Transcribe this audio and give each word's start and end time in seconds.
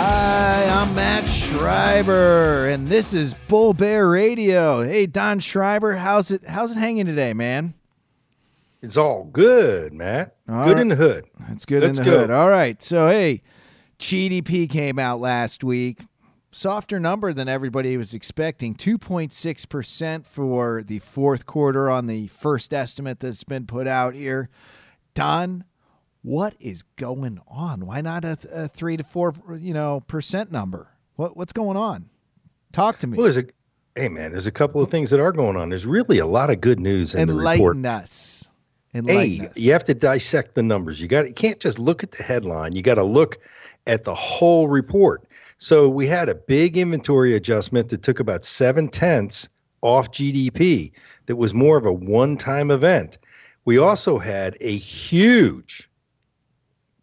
Hi, 0.00 0.64
I'm 0.66 0.94
Matt 0.94 1.28
Schreiber, 1.28 2.68
and 2.68 2.86
this 2.86 3.12
is 3.12 3.34
Bull 3.48 3.74
Bear 3.74 4.08
Radio. 4.08 4.84
Hey, 4.84 5.06
Don 5.06 5.40
Schreiber, 5.40 5.96
how's 5.96 6.30
it? 6.30 6.44
How's 6.46 6.70
it 6.70 6.78
hanging 6.78 7.06
today, 7.06 7.34
man? 7.34 7.74
It's 8.80 8.96
all 8.96 9.24
good, 9.24 9.92
Matt. 9.92 10.36
All 10.48 10.66
good 10.66 10.74
right. 10.74 10.82
in 10.82 10.88
the 10.88 10.94
hood. 10.94 11.24
That's 11.48 11.64
good 11.64 11.82
Let's 11.82 11.98
in 11.98 12.04
the 12.04 12.10
go. 12.12 12.18
hood. 12.20 12.30
All 12.30 12.48
right, 12.48 12.80
so 12.80 13.08
hey, 13.08 13.42
GDP 13.98 14.70
came 14.70 15.00
out 15.00 15.18
last 15.18 15.64
week. 15.64 16.02
Softer 16.52 17.00
number 17.00 17.32
than 17.32 17.48
everybody 17.48 17.96
was 17.96 18.14
expecting. 18.14 18.76
2.6% 18.76 20.24
for 20.28 20.84
the 20.84 21.00
fourth 21.00 21.44
quarter 21.44 21.90
on 21.90 22.06
the 22.06 22.28
first 22.28 22.72
estimate 22.72 23.18
that's 23.18 23.42
been 23.42 23.66
put 23.66 23.88
out 23.88 24.14
here. 24.14 24.48
Don, 25.14 25.64
what 26.28 26.54
is 26.60 26.82
going 26.82 27.40
on? 27.48 27.86
Why 27.86 28.02
not 28.02 28.22
a, 28.22 28.36
a 28.52 28.68
three 28.68 28.98
to 28.98 29.04
four, 29.04 29.34
you 29.58 29.72
know, 29.72 30.00
percent 30.06 30.52
number? 30.52 30.88
What 31.16 31.36
what's 31.38 31.54
going 31.54 31.78
on? 31.78 32.10
Talk 32.72 32.98
to 32.98 33.06
me. 33.06 33.16
Well, 33.16 33.24
there's 33.24 33.38
a 33.38 33.44
hey 33.96 34.08
man, 34.08 34.32
there's 34.32 34.46
a 34.46 34.52
couple 34.52 34.82
of 34.82 34.90
things 34.90 35.08
that 35.10 35.20
are 35.20 35.32
going 35.32 35.56
on. 35.56 35.70
There's 35.70 35.86
really 35.86 36.18
a 36.18 36.26
lot 36.26 36.50
of 36.50 36.60
good 36.60 36.80
news 36.80 37.14
in 37.14 37.28
the 37.28 37.34
report. 37.34 37.76
Enlighten 37.76 37.86
us. 37.86 38.50
Enlighten 38.92 39.40
Hey, 39.40 39.48
us. 39.48 39.56
you 39.56 39.72
have 39.72 39.84
to 39.84 39.94
dissect 39.94 40.54
the 40.54 40.62
numbers. 40.62 41.00
You 41.00 41.08
got 41.08 41.26
you 41.26 41.32
can't 41.32 41.60
just 41.60 41.78
look 41.78 42.02
at 42.02 42.10
the 42.12 42.22
headline. 42.22 42.74
You 42.74 42.82
got 42.82 42.96
to 42.96 43.04
look 43.04 43.38
at 43.86 44.04
the 44.04 44.14
whole 44.14 44.68
report. 44.68 45.24
So 45.56 45.88
we 45.88 46.06
had 46.06 46.28
a 46.28 46.34
big 46.34 46.76
inventory 46.76 47.34
adjustment 47.34 47.88
that 47.88 48.02
took 48.02 48.20
about 48.20 48.44
seven 48.44 48.88
tenths 48.88 49.48
off 49.80 50.10
GDP. 50.12 50.92
That 51.24 51.36
was 51.36 51.54
more 51.54 51.78
of 51.78 51.86
a 51.86 51.92
one-time 51.92 52.70
event. 52.70 53.16
We 53.64 53.78
also 53.78 54.18
had 54.18 54.56
a 54.60 54.76
huge, 54.76 55.87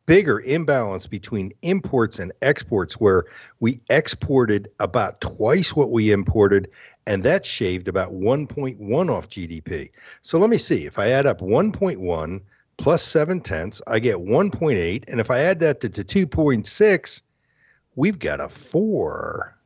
bigger 0.05 0.39
imbalance 0.39 1.07
between 1.07 1.53
imports 1.61 2.19
and 2.19 2.31
exports, 2.41 2.93
where 2.95 3.25
we 3.59 3.81
exported 3.89 4.69
about 4.79 5.21
twice 5.21 5.75
what 5.75 5.91
we 5.91 6.11
imported, 6.11 6.69
and 7.07 7.23
that 7.23 7.45
shaved 7.45 7.87
about 7.87 8.13
1.1 8.13 9.09
off 9.09 9.29
GDP. 9.29 9.91
So 10.21 10.37
let 10.37 10.49
me 10.49 10.57
see. 10.57 10.85
If 10.85 10.99
I 10.99 11.09
add 11.09 11.27
up 11.27 11.41
1.1 11.41 12.41
plus 12.77 13.03
seven 13.03 13.41
tenths, 13.41 13.81
I 13.87 13.99
get 13.99 14.17
1.8. 14.17 15.03
And 15.07 15.19
if 15.19 15.31
I 15.31 15.41
add 15.41 15.59
that 15.61 15.81
to, 15.81 15.89
to 15.89 16.27
2.6, 16.27 17.21
we've 17.95 18.19
got 18.19 18.41
a 18.41 18.49
four 18.49 19.57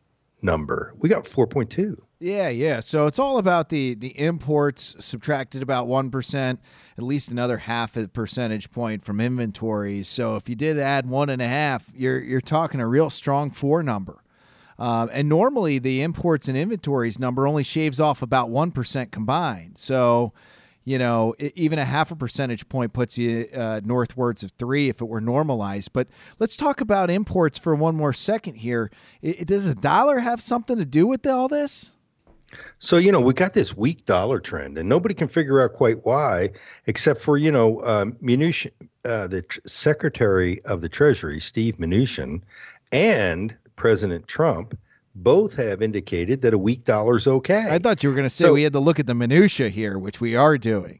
number. 0.41 0.93
We 0.97 1.09
got 1.09 1.25
4.2. 1.25 1.97
Yeah, 2.21 2.49
yeah. 2.49 2.81
So 2.81 3.07
it's 3.07 3.17
all 3.19 3.37
about 3.37 3.69
the 3.69 3.95
the 3.95 4.19
imports 4.19 4.95
subtracted 4.99 5.61
about 5.63 5.87
one 5.87 6.11
percent, 6.11 6.59
at 6.97 7.03
least 7.03 7.31
another 7.31 7.57
half 7.59 7.95
a 7.95 8.09
percentage 8.09 8.71
point 8.71 9.03
from 9.03 9.21
inventories. 9.21 10.09
So 10.09 10.35
if 10.35 10.49
you 10.49 10.55
did 10.55 10.77
add 10.77 11.07
one 11.07 11.29
and 11.29 11.41
a 11.41 11.47
half, 11.47 11.89
you're 11.95 12.21
you're 12.21 12.41
talking 12.41 12.81
a 12.81 12.87
real 12.87 13.09
strong 13.09 13.51
four 13.51 13.83
number. 13.83 14.21
Um, 14.77 15.09
and 15.13 15.27
normally 15.29 15.79
the 15.79 16.01
imports 16.01 16.47
and 16.49 16.57
inventories 16.57 17.19
number 17.19 17.47
only 17.47 17.63
shaves 17.63 18.01
off 18.01 18.21
about 18.21 18.49
one 18.49 18.71
percent 18.71 19.11
combined. 19.11 19.77
So 19.77 20.33
you 20.83 20.97
know, 20.97 21.35
even 21.55 21.77
a 21.79 21.85
half 21.85 22.11
a 22.11 22.15
percentage 22.15 22.67
point 22.67 22.93
puts 22.93 23.17
you 23.17 23.47
uh, 23.55 23.79
northwards 23.85 24.43
of 24.43 24.51
three 24.57 24.89
if 24.89 25.01
it 25.01 25.05
were 25.05 25.21
normalized. 25.21 25.93
But 25.93 26.07
let's 26.39 26.57
talk 26.57 26.81
about 26.81 27.09
imports 27.11 27.59
for 27.59 27.75
one 27.75 27.95
more 27.95 28.13
second 28.13 28.55
here. 28.55 28.89
I- 29.23 29.43
does 29.45 29.67
a 29.67 29.75
dollar 29.75 30.19
have 30.19 30.41
something 30.41 30.77
to 30.79 30.85
do 30.85 31.05
with 31.07 31.25
all 31.27 31.47
this? 31.47 31.93
So, 32.79 32.97
you 32.97 33.11
know, 33.11 33.21
we 33.21 33.33
got 33.33 33.53
this 33.53 33.75
weak 33.77 34.05
dollar 34.05 34.39
trend, 34.39 34.77
and 34.77 34.89
nobody 34.89 35.13
can 35.13 35.27
figure 35.27 35.61
out 35.61 35.73
quite 35.73 36.03
why, 36.05 36.49
except 36.87 37.21
for, 37.21 37.37
you 37.37 37.51
know, 37.51 37.83
um, 37.85 38.13
Mnuchin, 38.23 38.71
uh, 39.05 39.27
the 39.27 39.43
tr- 39.43 39.59
Secretary 39.67 40.61
of 40.65 40.81
the 40.81 40.89
Treasury, 40.89 41.39
Steve 41.39 41.77
Mnuchin, 41.77 42.41
and 42.91 43.55
President 43.75 44.27
Trump 44.27 44.77
both 45.15 45.53
have 45.55 45.81
indicated 45.81 46.41
that 46.41 46.53
a 46.53 46.57
weak 46.57 46.85
dollar's 46.85 47.27
okay. 47.27 47.65
I 47.69 47.77
thought 47.77 48.03
you 48.03 48.09
were 48.09 48.15
going 48.15 48.25
to 48.25 48.29
say 48.29 48.45
So- 48.45 48.53
we 48.53 48.63
had 48.63 48.73
to 48.73 48.79
look 48.79 48.99
at 48.99 49.05
the 49.07 49.13
minutia 49.15 49.69
here, 49.69 49.99
which 49.99 50.19
we 50.21 50.35
are 50.35 50.57
doing. 50.57 50.99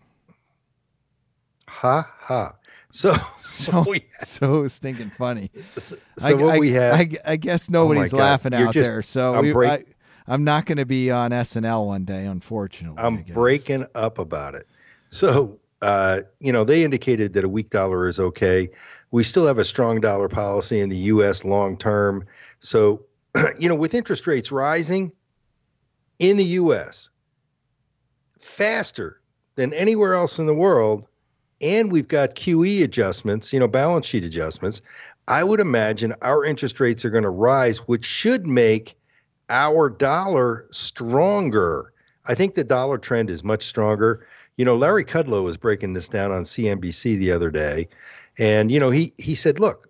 ha 1.68 2.12
ha. 2.20 2.54
So, 2.92 3.14
So, 3.38 3.84
we, 3.88 4.04
so 4.22 4.68
stinking 4.68 5.12
funny. 5.12 5.52
so 5.78 5.96
I, 6.24 6.34
what 6.34 6.56
I- 6.56 6.60
we 6.60 6.72
have. 6.72 6.96
I, 6.96 7.10
I 7.26 7.36
guess 7.36 7.70
nobody's 7.70 8.12
God. 8.12 8.18
laughing 8.20 8.54
You're 8.54 8.68
out 8.70 8.74
just- 8.74 8.88
there. 8.90 9.02
So 9.04 9.36
I'm 9.36 9.46
we, 9.46 9.52
break- 9.54 9.86
I'm 10.30 10.44
not 10.44 10.68
going 10.68 10.78
to 10.78 10.86
be 10.86 11.10
on 11.10 11.32
SNL 11.32 11.88
one 11.88 12.06
day, 12.06 12.26
unfortunately. 12.26 13.02
I'm 13.02 13.24
breaking 13.24 13.88
up 13.96 14.20
about 14.20 14.54
it. 14.54 14.68
So, 15.10 15.60
uh, 15.82 16.22
you 16.40 16.54
know, 16.54 16.64
they 16.64 16.84
indicated 16.84 17.34
that 17.34 17.44
a 17.44 17.50
weak 17.50 17.72
dollar 17.72 18.08
is 18.08 18.20
okay. 18.20 18.70
We 19.10 19.24
still 19.24 19.48
have 19.48 19.58
a 19.58 19.66
strong 19.66 20.00
dollar 20.02 20.30
policy 20.30 20.82
in 20.82 20.90
the 20.90 20.98
U.S. 20.98 21.44
long 21.44 21.76
term. 21.78 22.26
So, 22.60 23.06
you 23.60 23.68
know, 23.68 23.76
with 23.76 23.96
interest 23.96 24.28
rates 24.28 24.52
rising 24.52 25.12
in 26.20 26.38
the 26.38 26.46
U.S. 26.46 27.10
faster 28.40 29.20
than 29.56 29.74
anywhere 29.74 30.14
else 30.14 30.38
in 30.38 30.46
the 30.46 30.54
world, 30.54 31.08
and 31.60 31.92
we've 31.92 32.08
got 32.08 32.36
QE 32.36 32.84
adjustments, 32.84 33.52
you 33.52 33.60
know, 33.60 33.68
balance 33.68 34.06
sheet 34.06 34.24
adjustments, 34.24 34.82
I 35.28 35.44
would 35.44 35.60
imagine 35.60 36.14
our 36.22 36.46
interest 36.46 36.80
rates 36.80 37.04
are 37.04 37.10
going 37.10 37.24
to 37.24 37.30
rise, 37.32 37.80
which 37.80 38.06
should 38.06 38.46
make 38.46 38.96
our 39.50 39.90
dollar 39.90 40.68
stronger. 40.72 41.94
I 42.26 42.36
think 42.36 42.54
the 42.54 42.64
dollar 42.64 42.98
trend 42.98 43.30
is 43.30 43.44
much 43.44 43.64
stronger. 43.64 44.26
You 44.58 44.66
know, 44.66 44.76
Larry 44.76 45.06
Kudlow 45.06 45.44
was 45.44 45.58
breaking 45.58 45.94
this 45.94 46.10
down 46.10 46.32
on 46.32 46.44
CNBC 46.44 47.18
the 47.18 47.32
other 47.32 47.50
day, 47.50 47.88
and 48.38 48.72
you 48.72 48.80
know, 48.80 48.90
he 48.90 49.14
he 49.18 49.36
said, 49.36 49.60
"Look, 49.60 49.90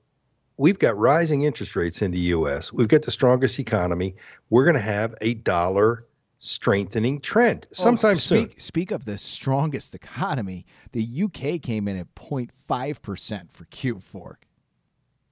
we've 0.58 0.80
got 0.80 0.98
rising 0.98 1.44
interest 1.44 1.76
rates 1.76 2.02
in 2.02 2.12
the 2.12 2.20
U.S. 2.20 2.72
We've 2.72 2.88
got 2.88 3.02
the 3.02 3.12
strongest 3.12 3.60
economy. 3.60 4.16
We're 4.50 4.66
going 4.66 4.76
to 4.76 4.82
have 4.82 5.16
a 5.22 5.34
dollar 5.34 6.06
strengthening 6.38 7.20
trend 7.20 7.68
sometime 7.72 8.16
soon." 8.16 8.48
speak, 8.50 8.62
Speak 8.62 8.92
of 8.92 9.06
the 9.06 9.18
strongest 9.18 9.96
economy. 9.96 10.66
The 10.92 11.24
UK 11.24 11.62
came 11.62 11.88
in 11.88 11.98
at 11.98 12.14
0.5% 12.16 13.52
for 13.52 13.66
Q4. 13.66 14.36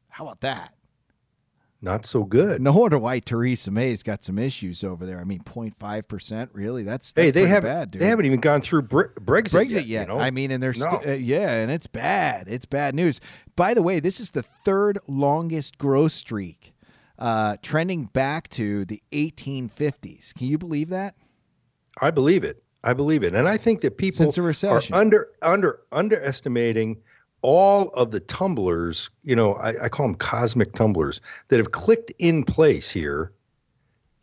How 0.10 0.26
about 0.26 0.42
that? 0.42 0.74
Not 1.80 2.08
so 2.08 2.24
good. 2.24 2.60
No 2.60 2.72
wonder 2.74 2.98
why 2.98 3.20
Theresa 3.20 3.70
May's 3.70 4.02
got 4.02 4.24
some 4.24 4.40
issues 4.40 4.84
over 4.84 5.06
there. 5.06 5.20
I 5.20 5.24
mean, 5.24 5.42
0.5%, 5.42 6.50
really? 6.54 6.82
That's, 6.82 7.14
that's 7.14 7.26
hey, 7.28 7.32
they 7.32 7.48
haven't 7.48 7.70
bad, 7.70 7.92
dude. 7.92 8.02
they 8.02 8.08
haven't 8.08 8.26
even 8.26 8.40
gone 8.40 8.62
through 8.62 8.82
Bre- 8.84 9.04
Brexit, 9.20 9.52
Brexit 9.52 9.72
yet. 9.76 9.86
yet. 9.86 10.08
you 10.08 10.14
know? 10.16 10.20
I 10.20 10.32
mean, 10.32 10.50
and 10.50 10.62
there's 10.64 10.80
No. 10.80 10.90
st- 10.98 11.08
uh, 11.08 11.12
yeah, 11.14 11.52
and 11.54 11.72
it's 11.72 11.86
bad. 11.86 12.48
It's 12.48 12.66
bad 12.66 12.96
news. 12.96 13.22
By 13.56 13.76
the 13.76 13.84
way, 13.84 14.00
this 14.00 14.20
is 14.20 14.32
the 14.32 14.42
third 14.42 14.98
longest 15.08 15.78
growth 15.78 16.14
streak, 16.14 16.74
uh, 17.20 17.58
trending 17.62 18.06
back 18.06 18.50
to 18.50 18.84
the 18.86 19.02
1850s. 19.12 20.34
Can 20.34 20.48
you 20.48 20.58
believe 20.58 20.90
that? 20.90 21.14
I 22.02 22.10
believe 22.10 22.44
it. 22.44 22.64
I 22.84 22.94
believe 22.94 23.24
it, 23.24 23.34
and 23.36 23.48
I 23.48 23.58
think 23.58 23.82
that 23.82 23.98
people 23.98 24.18
Since 24.18 24.36
the 24.36 24.42
recession. 24.44 24.96
are 24.96 25.02
under 25.02 25.28
under 25.42 25.80
underestimating 25.92 26.98
all 27.42 27.90
of 27.90 28.12
the 28.12 28.20
tumblers. 28.20 29.10
You 29.24 29.36
know, 29.36 29.54
I, 29.54 29.86
I 29.86 29.90
call 29.90 30.08
them 30.08 30.16
cosmic 30.16 30.74
tumblers 30.74 31.22
that 31.50 31.58
have 31.58 31.72
clicked 31.72 32.12
in 32.20 32.44
place 32.44 32.92
here. 32.92 33.32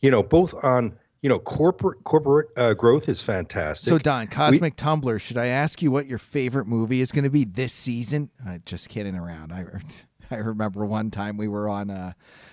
You 0.00 0.10
know, 0.10 0.22
both 0.22 0.54
on 0.64 0.96
you 1.22 1.28
know 1.28 1.38
corporate 1.38 2.04
corporate 2.04 2.48
uh, 2.56 2.74
growth 2.74 3.08
is 3.08 3.20
fantastic. 3.20 3.88
So, 3.88 3.98
Don, 3.98 4.26
Cosmic 4.26 4.76
Tumbler, 4.76 5.18
should 5.18 5.38
I 5.38 5.46
ask 5.46 5.80
you 5.80 5.90
what 5.90 6.06
your 6.06 6.18
favorite 6.18 6.66
movie 6.66 7.00
is 7.00 7.12
going 7.12 7.24
to 7.24 7.30
be 7.30 7.44
this 7.44 7.72
season? 7.72 8.30
Uh, 8.46 8.58
just 8.66 8.88
kidding 8.90 9.16
around. 9.16 9.52
I, 9.52 9.64
I 10.34 10.38
remember 10.38 10.84
one 10.84 11.10
time 11.10 11.36
we 11.36 11.48
were 11.48 11.68
on, 11.68 11.90
uh, 11.90 12.12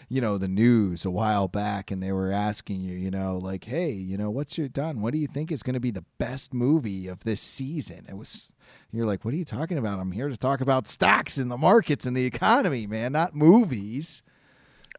you 0.10 0.22
know, 0.22 0.38
the 0.38 0.48
news 0.48 1.04
a 1.06 1.12
while 1.12 1.48
back, 1.48 1.92
and 1.92 2.02
they 2.02 2.12
were 2.12 2.32
asking 2.32 2.82
you, 2.82 2.96
you 2.96 3.12
know, 3.12 3.38
like, 3.38 3.66
hey, 3.66 3.92
you 3.92 4.18
know, 4.18 4.30
what's 4.30 4.58
your 4.58 4.68
done? 4.68 5.02
What 5.02 5.14
do 5.14 5.20
you 5.20 5.28
think 5.28 5.52
is 5.52 5.64
going 5.64 5.74
to 5.74 5.80
be 5.80 5.92
the 5.92 6.06
best 6.18 6.54
movie 6.54 7.08
of 7.08 7.24
this 7.24 7.42
season? 7.42 8.06
It 8.08 8.18
was. 8.18 8.54
You're 8.94 9.06
like, 9.06 9.24
what 9.24 9.34
are 9.34 9.38
you 9.38 9.46
talking 9.46 9.78
about? 9.78 10.00
I'm 10.00 10.12
here 10.12 10.28
to 10.28 10.36
talk 10.36 10.60
about 10.60 10.86
stocks 10.86 11.38
and 11.38 11.50
the 11.50 11.58
markets 11.58 12.06
and 12.06 12.16
the 12.16 12.26
economy, 12.26 12.88
man, 12.88 13.14
not 13.14 13.34
movies. 13.34 14.22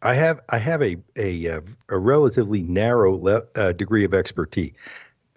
I 0.02 0.14
have 0.14 0.40
I 0.48 0.58
have 0.58 0.82
a 0.82 0.96
a 1.16 1.48
uh, 1.48 1.60
a 1.88 1.98
relatively 1.98 2.62
narrow 2.62 3.14
le- 3.14 3.42
uh, 3.54 3.72
degree 3.72 4.04
of 4.04 4.14
expertise. 4.14 4.72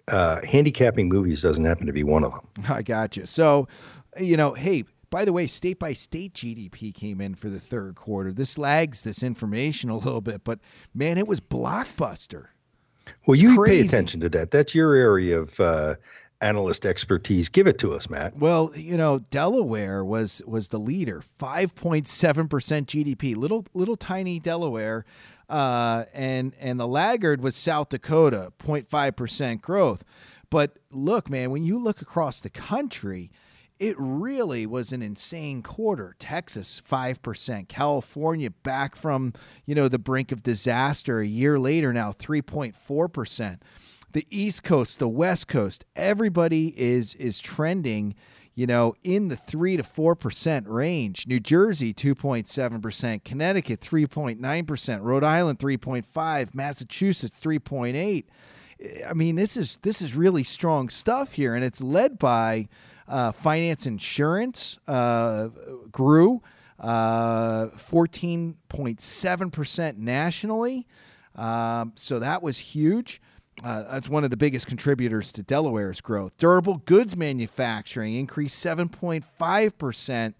Uh, 0.08 0.40
handicapping 0.44 1.08
movies 1.08 1.42
doesn't 1.42 1.64
happen 1.64 1.86
to 1.86 1.92
be 1.92 2.02
one 2.02 2.24
of 2.24 2.32
them. 2.32 2.64
I 2.68 2.82
got 2.82 3.16
you. 3.16 3.26
So, 3.26 3.68
you 4.18 4.36
know, 4.36 4.54
hey, 4.54 4.84
By 5.10 5.24
the 5.24 5.32
way, 5.32 5.46
state 5.46 5.78
by 5.78 5.92
state 5.92 6.34
GDP 6.34 6.92
came 6.92 7.20
in 7.20 7.34
for 7.34 7.48
the 7.48 7.60
third 7.60 7.94
quarter. 7.94 8.32
This 8.32 8.58
lags 8.58 9.02
this 9.02 9.22
information 9.22 9.88
a 9.90 9.96
little 9.96 10.20
bit, 10.20 10.42
but 10.44 10.58
man, 10.94 11.18
it 11.18 11.28
was 11.28 11.40
blockbuster. 11.40 12.46
Well, 13.26 13.34
It's 13.34 13.42
you 13.42 13.56
crazy. 13.56 13.82
pay 13.82 13.88
attention 13.88 14.20
to 14.20 14.28
that. 14.30 14.50
That's 14.50 14.74
your 14.74 14.94
area 14.94 15.38
of 15.40 15.58
uh, 15.60 15.94
analyst 16.40 16.84
expertise. 16.84 17.48
Give 17.48 17.66
it 17.68 17.78
to 17.78 17.92
us, 17.92 18.10
Matt. 18.10 18.36
Well, 18.36 18.72
you 18.74 18.96
know, 18.96 19.20
Delaware 19.30 20.04
was 20.04 20.42
was 20.46 20.68
the 20.68 20.78
leader, 20.80 21.22
five 21.38 21.74
point 21.76 22.08
seven 22.08 22.48
percent 22.48 22.88
GDP, 22.88 23.36
little 23.36 23.64
little 23.74 23.96
tiny 23.96 24.40
Delaware, 24.40 25.04
uh, 25.48 26.04
and 26.12 26.54
and 26.58 26.80
the 26.80 26.88
laggard 26.88 27.42
was 27.42 27.54
South 27.54 27.90
Dakota, 27.90 28.52
05 28.58 29.14
percent 29.16 29.62
growth. 29.62 30.04
But 30.50 30.78
look, 30.90 31.30
man, 31.30 31.50
when 31.52 31.62
you 31.62 31.78
look 31.78 32.00
across 32.02 32.40
the 32.40 32.50
country, 32.50 33.30
it 33.78 33.94
really 33.98 34.66
was 34.66 34.92
an 34.92 35.02
insane 35.02 35.62
quarter. 35.62 36.14
Texas, 36.18 36.82
5%. 36.88 37.68
California, 37.68 38.50
back 38.50 38.96
from, 38.96 39.32
you 39.64 39.74
know, 39.74 39.88
the 39.88 39.98
brink 39.98 40.32
of 40.32 40.42
disaster 40.42 41.20
a 41.20 41.26
year 41.26 41.58
later 41.58 41.92
now, 41.92 42.12
3.4%. 42.12 43.58
The 44.12 44.26
East 44.30 44.62
Coast, 44.62 44.98
the 44.98 45.08
West 45.08 45.46
Coast, 45.46 45.84
everybody 45.94 46.68
is 46.80 47.14
is 47.16 47.38
trending, 47.38 48.14
you 48.54 48.66
know, 48.66 48.94
in 49.04 49.28
the 49.28 49.36
3 49.36 49.76
to 49.76 49.82
4% 49.82 50.64
range. 50.66 51.26
New 51.26 51.38
Jersey 51.38 51.92
2.7%, 51.92 53.24
Connecticut 53.24 53.80
3.9%, 53.80 55.02
Rhode 55.02 55.24
Island 55.24 55.58
3.5, 55.58 56.54
Massachusetts 56.54 57.38
3.8. 57.38 58.24
I 59.08 59.14
mean, 59.14 59.36
this 59.36 59.56
is 59.56 59.78
this 59.82 60.02
is 60.02 60.14
really 60.14 60.44
strong 60.44 60.88
stuff 60.88 61.32
here, 61.32 61.54
and 61.54 61.64
it's 61.64 61.82
led 61.82 62.18
by 62.18 62.68
uh, 63.08 63.32
finance 63.32 63.86
insurance 63.86 64.78
uh, 64.86 65.48
grew 65.90 66.42
uh, 66.78 67.68
fourteen 67.76 68.56
point 68.68 69.00
seven 69.00 69.50
percent 69.50 69.98
nationally, 69.98 70.86
um, 71.36 71.92
so 71.94 72.18
that 72.18 72.42
was 72.42 72.58
huge. 72.58 73.22
Uh, 73.64 73.84
that's 73.92 74.10
one 74.10 74.24
of 74.24 74.30
the 74.30 74.36
biggest 74.36 74.66
contributors 74.66 75.32
to 75.32 75.42
Delaware's 75.42 76.02
growth. 76.02 76.36
Durable 76.36 76.82
goods 76.84 77.16
manufacturing 77.16 78.14
increased 78.14 78.58
seven 78.58 78.90
point 78.90 79.24
five 79.24 79.78
percent, 79.78 80.36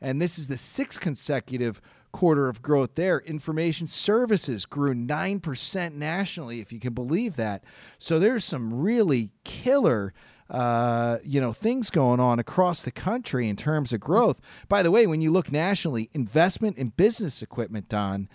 and 0.00 0.22
this 0.22 0.38
is 0.38 0.46
the 0.46 0.56
sixth 0.56 1.00
consecutive 1.00 1.82
quarter 2.14 2.48
of 2.48 2.62
growth 2.62 2.94
there. 2.94 3.18
Information 3.18 3.88
services 3.88 4.66
grew 4.66 4.94
9% 4.94 5.94
nationally, 5.94 6.60
if 6.60 6.72
you 6.72 6.78
can 6.78 6.94
believe 6.94 7.34
that. 7.34 7.64
So 7.98 8.20
there's 8.20 8.44
some 8.44 8.72
really 8.72 9.30
killer. 9.42 10.14
Uh, 10.48 11.18
you 11.24 11.40
know 11.40 11.52
things 11.52 11.88
going 11.88 12.20
on 12.20 12.38
across 12.38 12.82
the 12.82 12.90
country 12.92 13.48
in 13.48 13.56
terms 13.56 13.94
of 13.94 14.00
growth. 14.00 14.42
By 14.68 14.82
the 14.82 14.90
way, 14.90 15.06
when 15.06 15.22
you 15.22 15.32
look 15.32 15.50
nationally, 15.50 16.10
investment 16.12 16.76
in 16.76 16.88
business 16.88 17.40
equipment, 17.40 17.88
Don, 17.88 18.28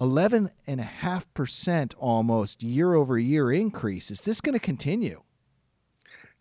eleven 0.00 0.50
and 0.66 0.80
a 0.80 0.84
half 0.84 1.32
percent 1.34 1.94
almost 1.98 2.64
year 2.64 2.94
over 2.94 3.16
year 3.16 3.52
increase. 3.52 4.10
Is 4.10 4.22
this 4.22 4.40
going 4.40 4.54
to 4.54 4.58
continue? 4.58 5.22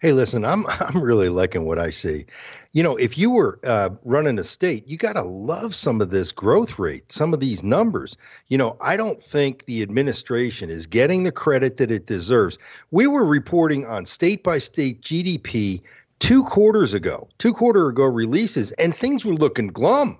Hey, 0.06 0.12
listen, 0.12 0.46
I'm 0.46 0.66
I'm 0.70 1.02
really 1.02 1.30
liking 1.30 1.66
what 1.66 1.80
I 1.80 1.90
see. 1.90 2.28
You 2.74 2.84
know, 2.84 2.96
if 2.96 3.18
you 3.18 3.32
were 3.32 3.60
uh, 3.64 3.90
running 4.04 4.38
a 4.38 4.44
state, 4.44 4.88
you 4.88 4.98
got 4.98 5.14
to 5.14 5.24
love 5.24 5.74
some 5.74 6.00
of 6.00 6.12
this 6.12 6.32
growth 6.32 6.78
rate, 6.78 7.12
some 7.12 7.34
of 7.34 7.40
these 7.40 7.64
numbers. 7.64 8.16
You 8.48 8.60
know, 8.60 8.78
I 8.82 8.98
don't 8.98 9.24
think 9.24 9.66
the 9.66 9.82
administration 9.82 10.70
is 10.70 10.86
getting 10.86 11.24
the 11.24 11.32
credit 11.32 11.78
that 11.78 11.92
it 11.92 12.06
deserves. 12.06 12.60
We 12.92 13.08
were 13.08 13.26
reporting 13.26 13.88
on 13.88 14.06
state 14.06 14.44
by 14.44 14.60
state 14.60 15.02
GDP 15.02 15.82
two 16.20 16.44
quarters 16.44 16.94
ago, 16.94 17.28
two 17.40 17.54
quarter 17.54 17.88
ago 17.88 18.04
releases, 18.04 18.74
and 18.74 18.96
things 18.96 19.26
were 19.26 19.34
looking 19.34 19.70
glum. 19.70 20.20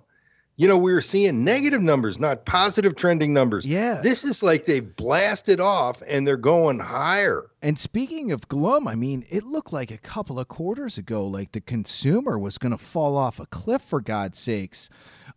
You 0.58 0.70
know, 0.70 0.78
we 0.78 0.94
were 0.94 1.02
seeing 1.02 1.44
negative 1.44 1.82
numbers, 1.82 2.18
not 2.18 2.46
positive 2.46 2.96
trending 2.96 3.34
numbers. 3.34 3.66
Yeah. 3.66 4.00
This 4.02 4.24
is 4.24 4.42
like 4.42 4.64
they 4.64 4.80
blasted 4.80 5.60
off 5.60 6.02
and 6.08 6.26
they're 6.26 6.38
going 6.38 6.80
higher. 6.80 7.52
And 7.62 7.78
speaking 7.78 8.32
of 8.32 8.48
glum, 8.48 8.88
I 8.88 8.96
mean, 8.96 9.26
it 9.30 9.44
looked 9.44 9.74
like 9.74 9.92
a 9.92 9.98
couple 9.98 10.40
of 10.40 10.48
quarters 10.48 10.98
ago, 10.98 11.26
like 11.28 11.52
the 11.52 11.60
consumer 11.60 12.40
was 12.40 12.58
going 12.58 12.72
to 12.72 12.78
fall 12.78 13.18
off 13.18 13.38
a 13.40 13.48
cliff 13.48 13.82
for 13.82 14.00
God's 14.00 14.40
sakes, 14.40 14.90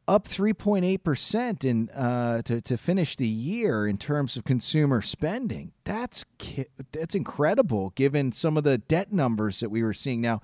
up 0.07 0.29
3.8 0.29 1.03
percent 1.03 1.65
in 1.65 1.91
uh, 1.91 2.41
to 2.43 2.61
to 2.61 2.77
finish 2.77 3.17
the 3.17 3.27
year 3.27 3.87
in 3.87 3.99
terms 3.99 4.37
of 4.37 4.45
consumer 4.45 5.03
spending. 5.03 5.73
That's 5.85 6.25
ki- 6.39 6.67
that's 6.93 7.15
incredible, 7.15 7.91
given 7.97 8.31
some 8.31 8.57
of 8.57 8.65
the 8.65 8.79
debt 8.79 9.13
numbers 9.13 9.61
that 9.61 9.71
we 9.71 9.83
were 9.83 9.93
seeing. 9.93 10.21
Now, 10.21 10.41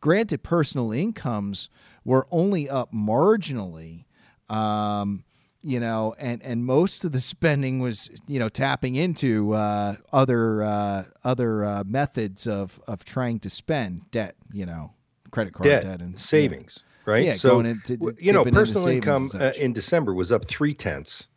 granted, 0.00 0.42
personal 0.42 0.92
incomes 0.92 1.68
were 2.04 2.26
only 2.30 2.68
up 2.70 2.92
marginally. 2.92 4.04
Um, 4.48 5.24
you 5.62 5.80
know, 5.80 6.14
and 6.18 6.42
and 6.42 6.66
most 6.66 7.04
of 7.06 7.12
the 7.12 7.20
spending 7.20 7.78
was 7.80 8.10
you 8.26 8.38
know 8.38 8.48
tapping 8.50 8.96
into 8.96 9.52
uh, 9.54 9.96
other 10.12 10.62
uh, 10.62 11.04
other 11.24 11.64
uh, 11.64 11.84
methods 11.86 12.46
of 12.46 12.80
of 12.86 13.04
trying 13.04 13.40
to 13.40 13.50
spend 13.50 14.10
debt, 14.10 14.36
you 14.52 14.66
know, 14.66 14.92
credit 15.30 15.54
card 15.54 15.64
debt, 15.68 15.82
debt, 15.84 16.00
and 16.02 16.18
savings, 16.18 16.84
right? 17.06 17.24
Yeah, 17.24 17.32
so 17.32 17.50
going 17.52 17.66
into- 17.66 18.14
you 18.20 18.32
know, 18.34 18.44
personal 18.44 18.88
income 18.88 19.30
uh, 19.40 19.52
in 19.58 19.72
December 19.72 20.12
was 20.12 20.30
up 20.30 20.44
three 20.46 20.74
tenths. 20.74 21.28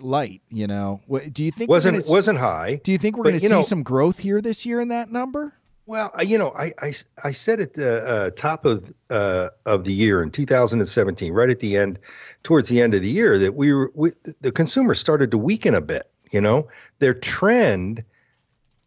light. 0.00 0.42
You 0.50 0.66
know, 0.66 1.00
do 1.32 1.44
you 1.44 1.52
think 1.52 1.70
wasn't 1.70 1.98
gonna 2.00 2.10
wasn't 2.10 2.38
high. 2.38 2.80
Do 2.82 2.90
you 2.90 2.98
think 2.98 3.16
we're 3.16 3.24
going 3.24 3.34
to 3.36 3.40
see 3.40 3.48
know- 3.48 3.62
some 3.62 3.82
growth 3.84 4.18
here 4.18 4.40
this 4.40 4.66
year 4.66 4.80
in 4.80 4.88
that 4.88 5.10
number? 5.12 5.54
Well, 5.86 6.12
you 6.24 6.38
know, 6.38 6.52
I 6.56 6.72
I, 6.80 6.94
I 7.22 7.32
said 7.32 7.60
at 7.60 7.74
the 7.74 8.02
uh, 8.02 8.30
top 8.30 8.64
of 8.64 8.92
uh, 9.10 9.50
of 9.66 9.84
the 9.84 9.92
year 9.92 10.22
in 10.22 10.30
2017, 10.30 11.32
right 11.32 11.50
at 11.50 11.60
the 11.60 11.76
end, 11.76 11.98
towards 12.42 12.68
the 12.68 12.80
end 12.80 12.94
of 12.94 13.02
the 13.02 13.10
year, 13.10 13.38
that 13.38 13.54
we 13.54 13.72
were 13.72 13.90
we, 13.94 14.10
the 14.40 14.52
consumer 14.52 14.94
started 14.94 15.30
to 15.32 15.38
weaken 15.38 15.74
a 15.74 15.82
bit. 15.82 16.10
You 16.32 16.40
know, 16.40 16.68
their 17.00 17.14
trend 17.14 18.02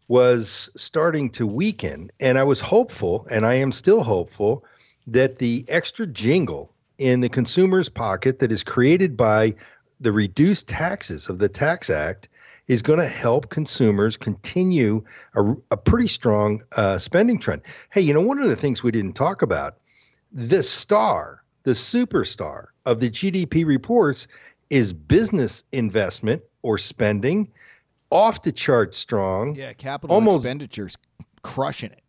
was 0.08 0.70
starting 0.74 1.30
to 1.30 1.46
weaken, 1.46 2.10
and 2.18 2.38
I 2.38 2.44
was 2.44 2.60
hopeful, 2.60 3.26
and 3.30 3.46
I 3.46 3.54
am 3.54 3.72
still 3.72 4.02
hopeful, 4.02 4.64
that 5.06 5.36
the 5.36 5.64
extra 5.68 6.06
jingle 6.06 6.74
in 6.98 7.20
the 7.20 7.28
consumer's 7.28 7.88
pocket 7.88 8.40
that 8.40 8.50
is 8.50 8.64
created 8.64 9.16
by 9.16 9.54
the 10.00 10.10
reduced 10.10 10.66
taxes 10.66 11.28
of 11.28 11.38
the 11.38 11.48
Tax 11.48 11.90
Act 11.90 12.28
is 12.68 12.82
going 12.82 12.98
to 12.98 13.08
help 13.08 13.48
consumers 13.48 14.16
continue 14.16 15.02
a, 15.34 15.52
a 15.70 15.76
pretty 15.76 16.06
strong 16.06 16.62
uh, 16.76 16.98
spending 16.98 17.38
trend. 17.38 17.62
Hey, 17.90 18.02
you 18.02 18.12
know, 18.14 18.20
one 18.20 18.40
of 18.42 18.48
the 18.48 18.56
things 18.56 18.82
we 18.82 18.90
didn't 18.90 19.14
talk 19.14 19.42
about, 19.42 19.78
the 20.32 20.62
star, 20.62 21.42
the 21.64 21.72
superstar 21.72 22.66
of 22.84 23.00
the 23.00 23.10
GDP 23.10 23.64
reports 23.66 24.28
is 24.70 24.92
business 24.92 25.64
investment 25.72 26.42
or 26.62 26.76
spending 26.76 27.50
off 28.10 28.42
the 28.42 28.52
chart 28.52 28.94
strong. 28.94 29.54
Yeah, 29.54 29.72
capital 29.72 30.14
Almost- 30.14 30.38
expenditures 30.44 30.96
crushing 31.42 31.90
it. 31.90 32.02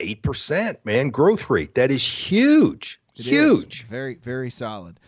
Eight 0.00 0.22
percent, 0.24 0.84
man, 0.84 1.10
growth 1.10 1.48
rate. 1.50 1.76
That 1.76 1.92
is 1.92 2.02
huge, 2.02 3.00
It 3.14 3.20
is 3.20 3.26
huge. 3.26 3.86
very 3.86 4.16
very 4.16 4.50
solid. 4.50 4.98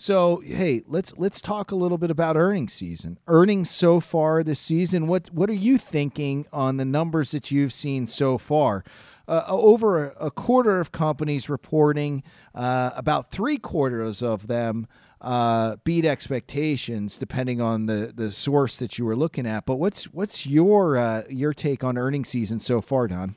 So 0.00 0.40
hey, 0.42 0.80
let's 0.86 1.12
let's 1.18 1.42
talk 1.42 1.72
a 1.72 1.74
little 1.74 1.98
bit 1.98 2.10
about 2.10 2.34
earnings 2.34 2.72
season. 2.72 3.18
Earnings 3.26 3.68
so 3.68 4.00
far 4.00 4.42
this 4.42 4.58
season. 4.58 5.08
What 5.08 5.28
what 5.28 5.50
are 5.50 5.52
you 5.52 5.76
thinking 5.76 6.46
on 6.54 6.78
the 6.78 6.86
numbers 6.86 7.32
that 7.32 7.50
you've 7.50 7.74
seen 7.74 8.06
so 8.06 8.38
far? 8.38 8.82
Uh, 9.28 9.44
over 9.46 10.08
a, 10.18 10.30
quarter 10.30 10.80
of 10.80 10.90
companies 10.90 11.50
reporting, 11.50 12.22
uh, 12.54 12.92
about 12.96 13.30
three 13.30 13.58
quarters 13.58 14.22
of 14.22 14.46
them 14.46 14.86
uh, 15.20 15.76
beat 15.84 16.06
expectations, 16.06 17.18
depending 17.18 17.60
on 17.60 17.84
the, 17.84 18.10
the 18.14 18.30
source 18.30 18.78
that 18.78 18.98
you 18.98 19.04
were 19.04 19.14
looking 19.14 19.46
at. 19.46 19.66
But 19.66 19.76
what's 19.76 20.04
what's 20.04 20.46
your 20.46 20.96
uh, 20.96 21.24
your 21.28 21.52
take 21.52 21.84
on 21.84 21.98
earnings 21.98 22.30
season 22.30 22.58
so 22.58 22.80
far, 22.80 23.06
Don? 23.06 23.36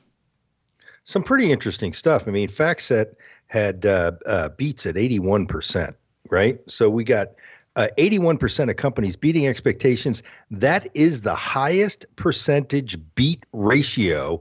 Some 1.04 1.24
pretty 1.24 1.52
interesting 1.52 1.92
stuff. 1.92 2.24
I 2.26 2.30
mean, 2.30 2.48
FactSet 2.48 3.16
had 3.48 3.84
uh, 3.84 4.12
uh, 4.24 4.48
beats 4.48 4.86
at 4.86 4.94
81%, 4.94 5.92
right? 6.30 6.58
So 6.68 6.90
we 6.90 7.04
got 7.04 7.30
uh, 7.76 7.88
81% 7.98 8.70
of 8.70 8.76
companies 8.76 9.16
beating 9.16 9.46
expectations. 9.46 10.22
That 10.50 10.88
is 10.94 11.22
the 11.22 11.34
highest 11.34 12.06
percentage 12.16 12.96
beat 13.14 13.44
ratio 13.52 14.40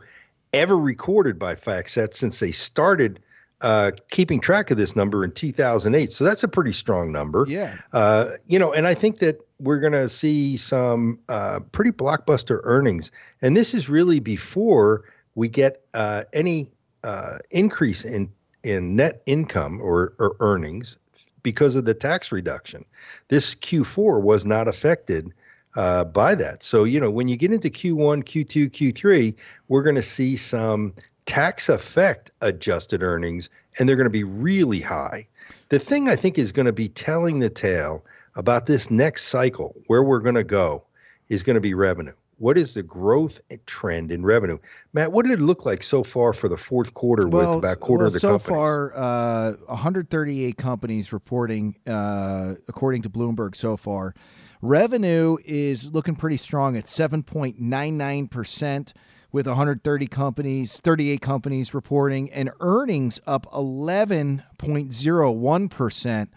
ever 0.54 0.78
recorded 0.78 1.40
by 1.40 1.56
FactSet 1.56 2.14
since 2.14 2.40
they 2.40 2.52
started 2.52 3.20
uh, 3.62 3.92
keeping 4.12 4.40
track 4.40 4.72
of 4.72 4.78
this 4.78 4.96
number 4.96 5.24
in 5.24 5.32
2008. 5.32 6.12
So 6.12 6.26
that's 6.26 6.44
a 6.44 6.48
pretty 6.48 6.74
strong 6.74 7.12
number. 7.12 7.46
Yeah. 7.48 7.76
Uh, 7.94 8.32
you 8.46 8.60
know, 8.60 8.74
and 8.74 8.86
I 8.86 8.94
think 8.94 9.20
that 9.20 9.42
we're 9.60 9.80
going 9.80 9.94
to 9.94 10.10
see 10.10 10.58
some 10.58 11.20
uh, 11.30 11.62
pretty 11.72 11.92
blockbuster 11.92 12.60
earnings. 12.64 13.12
And 13.42 13.56
this 13.56 13.74
is 13.74 13.88
really 13.88 14.20
before 14.20 15.06
we 15.36 15.48
get 15.48 15.82
uh, 15.94 16.24
any 16.34 16.68
uh, 17.04 17.38
increase 17.52 18.04
in, 18.04 18.30
in 18.64 18.96
net 18.96 19.22
income 19.26 19.80
or, 19.82 20.14
or 20.20 20.36
earnings 20.40 20.98
because 21.44 21.76
of 21.76 21.86
the 21.86 21.94
tax 21.94 22.32
reduction. 22.32 22.86
This 23.28 23.54
Q4 23.56 24.22
was 24.22 24.46
not 24.46 24.68
affected 24.68 25.32
uh, 25.76 26.06
by 26.06 26.36
that. 26.36 26.64
So, 26.64 26.84
you 26.84 27.00
know, 27.00 27.12
when 27.12 27.28
you 27.28 27.36
get 27.36 27.52
into 27.52 27.70
Q1, 27.70 28.24
Q2, 28.24 28.72
Q3, 28.72 29.36
we're 29.68 29.84
going 29.84 29.96
to 29.96 30.02
see 30.02 30.36
some 30.36 30.94
tax 31.26 31.70
effect 31.70 32.32
adjusted 32.42 33.04
earnings, 33.04 33.50
and 33.78 33.88
they're 33.88 33.96
going 33.96 34.08
to 34.08 34.12
be 34.12 34.24
really 34.24 34.80
high. 34.80 35.28
The 35.70 35.80
thing 35.80 36.10
I 36.10 36.16
think 36.16 36.38
is 36.38 36.52
going 36.52 36.66
to 36.66 36.74
be 36.74 36.90
telling 36.90 37.40
the 37.40 37.50
tale 37.50 38.06
about 38.36 38.66
this 38.66 38.90
next 38.90 39.26
cycle, 39.26 39.76
where 39.88 40.04
we're 40.04 40.20
going 40.20 40.36
to 40.36 40.44
go, 40.44 40.86
is 41.30 41.44
going 41.44 41.56
to 41.56 41.62
be 41.62 41.74
revenue. 41.74 42.14
What 42.44 42.58
is 42.58 42.74
the 42.74 42.84
growth 42.84 43.40
trend 43.68 44.12
in 44.12 44.26
revenue? 44.26 44.58
Matt, 44.92 45.14
what 45.14 45.26
did 45.26 45.40
it 45.40 45.42
look 45.42 45.66
like 45.66 45.82
so 45.82 46.04
far 46.04 46.34
for 46.34 46.50
the 46.50 46.58
fourth 46.58 46.94
quarter 46.94 47.26
well, 47.26 47.56
with 47.56 47.60
about 47.60 47.80
quarter 47.80 48.02
well, 48.02 48.08
of 48.08 48.14
the 48.14 48.20
so 48.20 48.38
companies? 48.38 48.58
far, 48.58 48.94
uh, 48.98 49.54
138 49.68 50.58
companies 50.58 51.14
reporting, 51.14 51.78
uh, 51.88 52.56
according 52.68 53.04
to 53.04 53.10
Bloomberg, 53.10 53.56
so 53.56 53.78
far. 53.78 54.14
Revenue 54.62 55.38
is 55.46 55.94
looking 55.94 56.18
pretty 56.18 56.36
strong 56.36 56.76
at 56.76 56.84
7.99 56.84 58.30
percent 58.30 58.94
with 59.32 59.48
130 59.48 60.08
companies, 60.08 60.82
38 60.82 61.22
companies 61.22 61.74
reporting, 61.74 62.30
and 62.34 62.52
earnings 62.60 63.22
up 63.26 63.50
11.01%. 63.54 66.28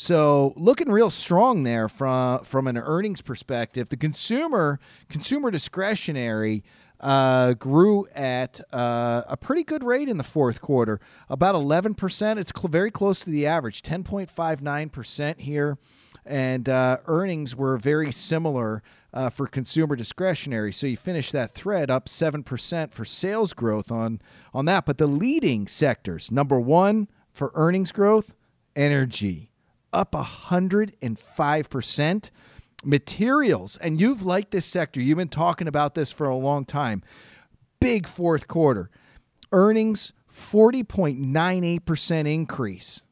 So 0.00 0.52
looking 0.54 0.92
real 0.92 1.10
strong 1.10 1.64
there 1.64 1.88
from 1.88 2.44
from 2.44 2.68
an 2.68 2.78
earnings 2.78 3.20
perspective. 3.20 3.88
The 3.88 3.96
consumer 3.96 4.78
consumer 5.08 5.50
discretionary 5.50 6.62
uh, 7.00 7.54
grew 7.54 8.06
at 8.14 8.60
uh, 8.72 9.22
a 9.26 9.36
pretty 9.36 9.64
good 9.64 9.82
rate 9.82 10.08
in 10.08 10.16
the 10.16 10.22
fourth 10.22 10.60
quarter, 10.60 11.00
about 11.28 11.56
11%. 11.56 12.38
It's 12.38 12.52
cl- 12.56 12.68
very 12.70 12.92
close 12.92 13.24
to 13.24 13.30
the 13.30 13.44
average, 13.44 13.82
10.59% 13.82 15.40
here. 15.40 15.78
And 16.24 16.68
uh, 16.68 16.98
earnings 17.06 17.56
were 17.56 17.76
very 17.76 18.12
similar 18.12 18.84
uh, 19.12 19.30
for 19.30 19.48
consumer 19.48 19.96
discretionary. 19.96 20.72
So 20.72 20.86
you 20.86 20.96
finish 20.96 21.32
that 21.32 21.54
thread 21.54 21.90
up 21.90 22.06
7% 22.06 22.92
for 22.92 23.04
sales 23.04 23.52
growth 23.52 23.90
on, 23.90 24.20
on 24.54 24.64
that. 24.66 24.86
But 24.86 24.98
the 24.98 25.08
leading 25.08 25.66
sectors, 25.66 26.30
number 26.30 26.60
one 26.60 27.08
for 27.32 27.50
earnings 27.54 27.90
growth, 27.90 28.34
energy, 28.76 29.48
up 29.98 30.12
105%. 30.12 32.30
Materials, 32.84 33.76
and 33.78 34.00
you've 34.00 34.22
liked 34.22 34.52
this 34.52 34.64
sector. 34.64 35.00
You've 35.00 35.18
been 35.18 35.28
talking 35.28 35.66
about 35.66 35.96
this 35.96 36.12
for 36.12 36.28
a 36.28 36.36
long 36.36 36.64
time. 36.64 37.02
Big 37.80 38.06
fourth 38.06 38.46
quarter. 38.46 38.88
Earnings, 39.50 40.12
40.98% 40.32 42.32
increase. 42.32 43.02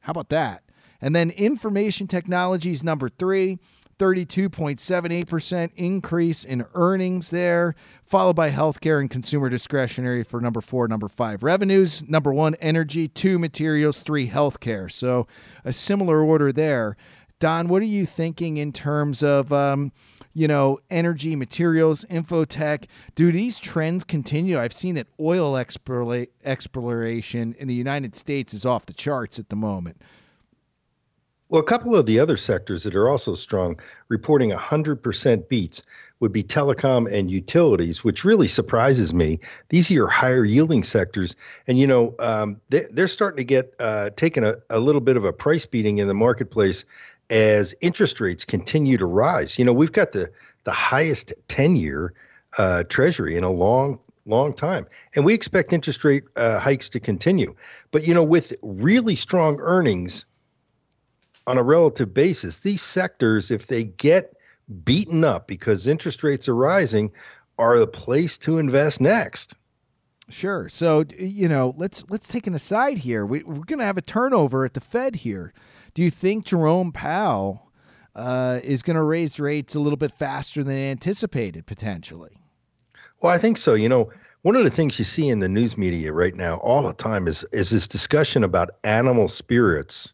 How 0.00 0.12
about 0.12 0.30
that? 0.30 0.62
And 1.02 1.14
then 1.14 1.28
information 1.28 2.06
technologies, 2.06 2.82
number 2.82 3.10
three, 3.10 3.58
32.78% 3.98 5.70
increase 5.76 6.44
in 6.44 6.66
earnings 6.74 7.30
there, 7.30 7.74
followed 8.04 8.36
by 8.36 8.50
healthcare 8.50 9.00
and 9.00 9.10
consumer 9.10 9.48
discretionary 9.48 10.22
for 10.22 10.40
number 10.40 10.60
four, 10.60 10.86
number 10.86 11.08
five. 11.08 11.42
Revenues, 11.42 12.06
number 12.08 12.32
one, 12.32 12.54
energy, 12.56 13.08
two, 13.08 13.38
materials, 13.38 14.02
three, 14.02 14.28
healthcare. 14.28 14.90
So 14.90 15.26
a 15.64 15.72
similar 15.72 16.20
order 16.20 16.52
there. 16.52 16.96
Don, 17.38 17.68
what 17.68 17.82
are 17.82 17.86
you 17.86 18.06
thinking 18.06 18.56
in 18.56 18.72
terms 18.72 19.22
of, 19.22 19.52
um, 19.52 19.92
you 20.32 20.48
know, 20.48 20.78
energy, 20.88 21.36
materials, 21.36 22.04
infotech? 22.06 22.86
Do 23.14 23.30
these 23.30 23.58
trends 23.58 24.04
continue? 24.04 24.58
I've 24.58 24.72
seen 24.72 24.94
that 24.94 25.08
oil 25.20 25.54
exploration 25.56 27.54
in 27.58 27.68
the 27.68 27.74
United 27.74 28.14
States 28.14 28.54
is 28.54 28.64
off 28.64 28.86
the 28.86 28.94
charts 28.94 29.38
at 29.38 29.50
the 29.50 29.56
moment. 29.56 30.00
Well, 31.48 31.60
a 31.60 31.64
couple 31.64 31.94
of 31.94 32.06
the 32.06 32.18
other 32.18 32.36
sectors 32.36 32.82
that 32.82 32.96
are 32.96 33.08
also 33.08 33.36
strong, 33.36 33.78
reporting 34.08 34.50
100% 34.50 35.48
beats, 35.48 35.82
would 36.18 36.32
be 36.32 36.42
telecom 36.42 37.12
and 37.12 37.30
utilities, 37.30 38.02
which 38.02 38.24
really 38.24 38.48
surprises 38.48 39.14
me. 39.14 39.38
These 39.68 39.90
are 39.90 39.94
your 39.94 40.08
higher 40.08 40.44
yielding 40.44 40.82
sectors. 40.82 41.36
And, 41.68 41.78
you 41.78 41.86
know, 41.86 42.16
um, 42.18 42.60
they, 42.70 42.86
are 42.98 43.06
starting 43.06 43.36
to 43.36 43.44
get 43.44 43.74
uh, 43.78 44.10
taken 44.16 44.42
a, 44.42 44.56
a 44.70 44.80
little 44.80 45.00
bit 45.00 45.16
of 45.16 45.24
a 45.24 45.32
price 45.32 45.66
beating 45.66 45.98
in 45.98 46.08
the 46.08 46.14
marketplace 46.14 46.84
as 47.30 47.74
interest 47.80 48.20
rates 48.20 48.44
continue 48.44 48.98
to 48.98 49.06
rise. 49.06 49.58
You 49.58 49.66
know, 49.66 49.72
we've 49.72 49.92
got 49.92 50.12
the, 50.12 50.30
the 50.64 50.72
highest 50.72 51.32
10 51.46 51.76
year 51.76 52.12
uh, 52.58 52.84
treasury 52.84 53.36
in 53.36 53.44
a 53.44 53.50
long 53.50 54.00
long 54.28 54.52
time. 54.52 54.84
And 55.14 55.24
we 55.24 55.34
expect 55.34 55.72
interest 55.72 56.02
rate 56.02 56.24
uh, 56.34 56.58
hikes 56.58 56.88
to 56.88 56.98
continue. 56.98 57.54
But, 57.92 58.04
you 58.04 58.12
know, 58.12 58.24
with 58.24 58.56
really 58.60 59.14
strong 59.14 59.60
earnings 59.60 60.26
on 61.46 61.58
a 61.58 61.62
relative 61.62 62.12
basis, 62.12 62.58
these 62.58 62.82
sectors, 62.82 63.50
if 63.50 63.66
they 63.66 63.84
get 63.84 64.34
beaten 64.84 65.24
up 65.24 65.46
because 65.46 65.86
interest 65.86 66.24
rates 66.24 66.48
are 66.48 66.56
rising, 66.56 67.12
are 67.58 67.78
the 67.78 67.86
place 67.86 68.36
to 68.38 68.58
invest 68.58 69.00
next. 69.00 69.54
Sure. 70.28 70.68
So 70.68 71.04
you 71.18 71.48
know, 71.48 71.74
let's 71.76 72.04
let's 72.10 72.26
take 72.26 72.46
an 72.46 72.54
aside 72.54 72.98
here. 72.98 73.24
We, 73.24 73.44
we're 73.44 73.64
going 73.64 73.78
to 73.78 73.84
have 73.84 73.96
a 73.96 74.02
turnover 74.02 74.64
at 74.64 74.74
the 74.74 74.80
Fed 74.80 75.16
here. 75.16 75.52
Do 75.94 76.02
you 76.02 76.10
think 76.10 76.44
Jerome 76.44 76.90
Powell 76.90 77.70
uh, 78.14 78.60
is 78.64 78.82
going 78.82 78.96
to 78.96 79.02
raise 79.02 79.38
rates 79.38 79.76
a 79.76 79.80
little 79.80 79.96
bit 79.96 80.10
faster 80.10 80.64
than 80.64 80.76
anticipated 80.76 81.66
potentially? 81.66 82.38
Well, 83.22 83.32
I 83.32 83.38
think 83.38 83.56
so. 83.56 83.74
You 83.74 83.88
know, 83.88 84.10
one 84.42 84.56
of 84.56 84.64
the 84.64 84.70
things 84.70 84.98
you 84.98 85.04
see 85.04 85.28
in 85.28 85.38
the 85.38 85.48
news 85.48 85.78
media 85.78 86.12
right 86.12 86.34
now 86.34 86.56
all 86.56 86.82
the 86.82 86.92
time 86.92 87.28
is 87.28 87.44
is 87.52 87.70
this 87.70 87.86
discussion 87.86 88.42
about 88.42 88.70
animal 88.82 89.28
spirits 89.28 90.12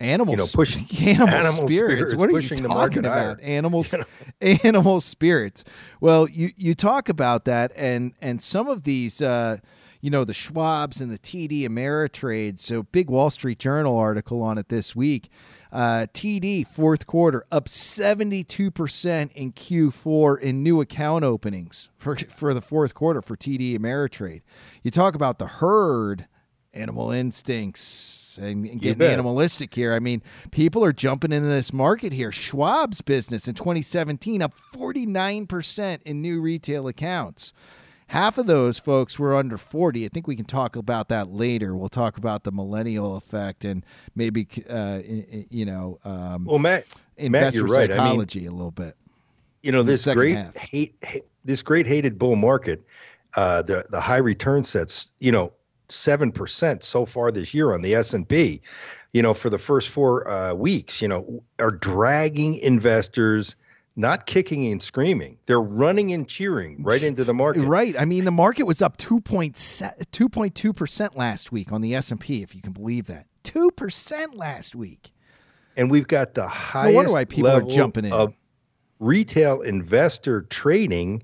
Animal, 0.00 0.32
you 0.32 0.38
know, 0.38 0.46
pushing 0.52 0.86
animal, 1.06 1.28
animal 1.28 1.68
spirits. 1.68 2.12
spirits. 2.12 2.14
What 2.14 2.30
are 2.30 2.40
you 2.40 2.68
talking 2.68 2.98
about? 3.00 3.40
Animals, 3.40 3.94
animal 4.40 5.00
spirits. 5.00 5.64
Well, 6.00 6.28
you 6.28 6.52
you 6.56 6.74
talk 6.74 7.08
about 7.10 7.44
that, 7.44 7.72
and 7.76 8.14
and 8.22 8.40
some 8.40 8.66
of 8.66 8.84
these, 8.84 9.20
uh, 9.20 9.58
you 10.00 10.08
know, 10.10 10.24
the 10.24 10.32
Schwabs 10.32 11.02
and 11.02 11.10
the 11.10 11.18
TD 11.18 11.68
Ameritrade. 11.68 12.58
So, 12.58 12.84
big 12.84 13.10
Wall 13.10 13.28
Street 13.28 13.58
Journal 13.58 13.96
article 13.98 14.42
on 14.42 14.56
it 14.56 14.70
this 14.70 14.96
week. 14.96 15.28
Uh, 15.72 16.06
TD 16.12 16.66
fourth 16.66 17.06
quarter 17.06 17.44
up 17.52 17.66
72% 17.66 19.32
in 19.32 19.52
Q4 19.52 20.40
in 20.40 20.62
new 20.64 20.80
account 20.80 21.24
openings 21.24 21.90
for, 21.96 22.16
for 22.16 22.52
the 22.52 22.60
fourth 22.60 22.92
quarter 22.94 23.22
for 23.22 23.36
TD 23.36 23.78
Ameritrade. 23.78 24.42
You 24.82 24.90
talk 24.90 25.14
about 25.14 25.38
the 25.38 25.46
herd 25.46 26.26
animal 26.72 27.10
instincts 27.10 28.38
and, 28.38 28.64
and 28.64 28.80
getting 28.80 29.02
animalistic 29.02 29.74
here. 29.74 29.92
I 29.92 29.98
mean, 29.98 30.22
people 30.50 30.84
are 30.84 30.92
jumping 30.92 31.32
into 31.32 31.48
this 31.48 31.72
market 31.72 32.12
here. 32.12 32.30
Schwab's 32.30 33.00
business 33.00 33.48
in 33.48 33.54
2017 33.54 34.42
up 34.42 34.54
49% 34.54 36.02
in 36.02 36.22
new 36.22 36.40
retail 36.40 36.88
accounts. 36.88 37.52
Half 38.08 38.38
of 38.38 38.46
those 38.46 38.78
folks 38.78 39.20
were 39.20 39.36
under 39.36 39.56
40. 39.56 40.04
I 40.04 40.08
think 40.08 40.26
we 40.26 40.34
can 40.34 40.44
talk 40.44 40.74
about 40.74 41.08
that 41.08 41.28
later. 41.28 41.76
We'll 41.76 41.88
talk 41.88 42.18
about 42.18 42.42
the 42.42 42.50
millennial 42.50 43.16
effect 43.16 43.64
and 43.64 43.86
maybe, 44.16 44.48
uh, 44.68 44.98
you 45.48 45.64
know, 45.64 46.00
um, 46.04 46.44
well, 46.44 46.58
Matt, 46.58 46.86
investor 47.16 47.62
Matt, 47.62 47.76
right. 47.76 47.90
psychology 47.90 48.40
I 48.40 48.42
mean, 48.42 48.50
a 48.50 48.54
little 48.54 48.72
bit. 48.72 48.96
You 49.62 49.70
know, 49.70 49.84
this 49.84 50.06
great 50.06 50.38
hate, 50.56 50.96
hate, 51.02 51.24
this 51.44 51.62
great 51.62 51.86
hated 51.86 52.18
bull 52.18 52.34
market, 52.34 52.82
uh, 53.36 53.62
the 53.62 53.84
the 53.90 54.00
high 54.00 54.16
return 54.16 54.64
sets, 54.64 55.12
you 55.18 55.30
know, 55.30 55.52
seven 55.90 56.32
percent 56.32 56.82
so 56.82 57.04
far 57.06 57.30
this 57.30 57.54
year 57.54 57.72
on 57.72 57.82
the 57.82 57.94
S 57.94 58.12
and 58.12 58.28
P. 58.28 58.60
You 59.12 59.22
know, 59.22 59.34
for 59.34 59.50
the 59.50 59.58
first 59.58 59.88
four 59.88 60.28
uh, 60.30 60.54
weeks, 60.54 61.02
you 61.02 61.08
know, 61.08 61.42
are 61.58 61.72
dragging 61.72 62.56
investors 62.56 63.56
not 63.96 64.26
kicking 64.26 64.70
and 64.70 64.82
screaming. 64.82 65.38
They're 65.46 65.60
running 65.60 66.12
and 66.12 66.28
cheering 66.28 66.82
right 66.82 67.02
into 67.02 67.24
the 67.24 67.34
market. 67.34 67.62
Right. 67.62 67.98
I 67.98 68.04
mean, 68.04 68.24
the 68.24 68.30
market 68.30 68.64
was 68.64 68.80
up 68.80 68.96
2.2 68.96 70.76
percent 70.76 71.16
last 71.16 71.52
week 71.52 71.72
on 71.72 71.80
the 71.80 71.94
S 71.94 72.10
and 72.10 72.20
P, 72.20 72.42
if 72.42 72.54
you 72.54 72.62
can 72.62 72.72
believe 72.72 73.06
that. 73.06 73.26
Two 73.42 73.70
percent 73.70 74.36
last 74.36 74.74
week. 74.74 75.12
And 75.76 75.90
we've 75.90 76.08
got 76.08 76.34
the 76.34 76.48
highest 76.48 76.92
no 76.92 76.96
wonder 76.96 77.12
why 77.12 77.24
people 77.24 77.50
are 77.50 77.62
jumping 77.62 78.04
in. 78.04 78.12
of 78.12 78.34
retail 78.98 79.62
investor 79.62 80.42
trading 80.42 81.22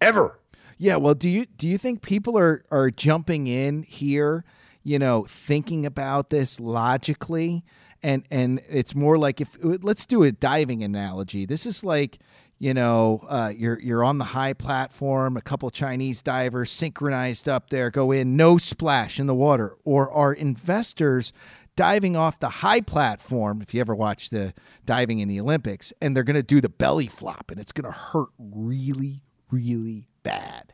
ever. 0.00 0.38
Yeah, 0.82 0.96
well, 0.96 1.14
do 1.14 1.28
you 1.28 1.46
do 1.46 1.68
you 1.68 1.78
think 1.78 2.02
people 2.02 2.36
are 2.36 2.64
are 2.72 2.90
jumping 2.90 3.46
in 3.46 3.84
here, 3.84 4.44
you 4.82 4.98
know, 4.98 5.22
thinking 5.22 5.86
about 5.86 6.30
this 6.30 6.58
logically? 6.58 7.62
And 8.02 8.26
and 8.32 8.60
it's 8.68 8.92
more 8.92 9.16
like 9.16 9.40
if 9.40 9.56
let's 9.62 10.06
do 10.06 10.24
a 10.24 10.32
diving 10.32 10.82
analogy. 10.82 11.46
This 11.46 11.66
is 11.66 11.84
like 11.84 12.18
you 12.58 12.74
know, 12.74 13.24
uh, 13.28 13.52
you're 13.56 13.78
you're 13.78 14.02
on 14.02 14.18
the 14.18 14.24
high 14.24 14.54
platform. 14.54 15.36
A 15.36 15.40
couple 15.40 15.70
Chinese 15.70 16.20
divers 16.20 16.72
synchronized 16.72 17.48
up 17.48 17.70
there, 17.70 17.88
go 17.88 18.10
in, 18.10 18.36
no 18.36 18.58
splash 18.58 19.20
in 19.20 19.28
the 19.28 19.36
water. 19.36 19.76
Or 19.84 20.10
are 20.10 20.32
investors 20.32 21.32
diving 21.76 22.16
off 22.16 22.40
the 22.40 22.48
high 22.48 22.80
platform? 22.80 23.62
If 23.62 23.72
you 23.72 23.80
ever 23.80 23.94
watch 23.94 24.30
the 24.30 24.52
diving 24.84 25.20
in 25.20 25.28
the 25.28 25.38
Olympics, 25.38 25.92
and 26.02 26.16
they're 26.16 26.24
going 26.24 26.34
to 26.34 26.42
do 26.42 26.60
the 26.60 26.68
belly 26.68 27.06
flop, 27.06 27.52
and 27.52 27.60
it's 27.60 27.70
going 27.70 27.84
to 27.84 27.96
hurt 27.96 28.30
really, 28.36 29.22
really 29.48 30.08
bad. 30.22 30.72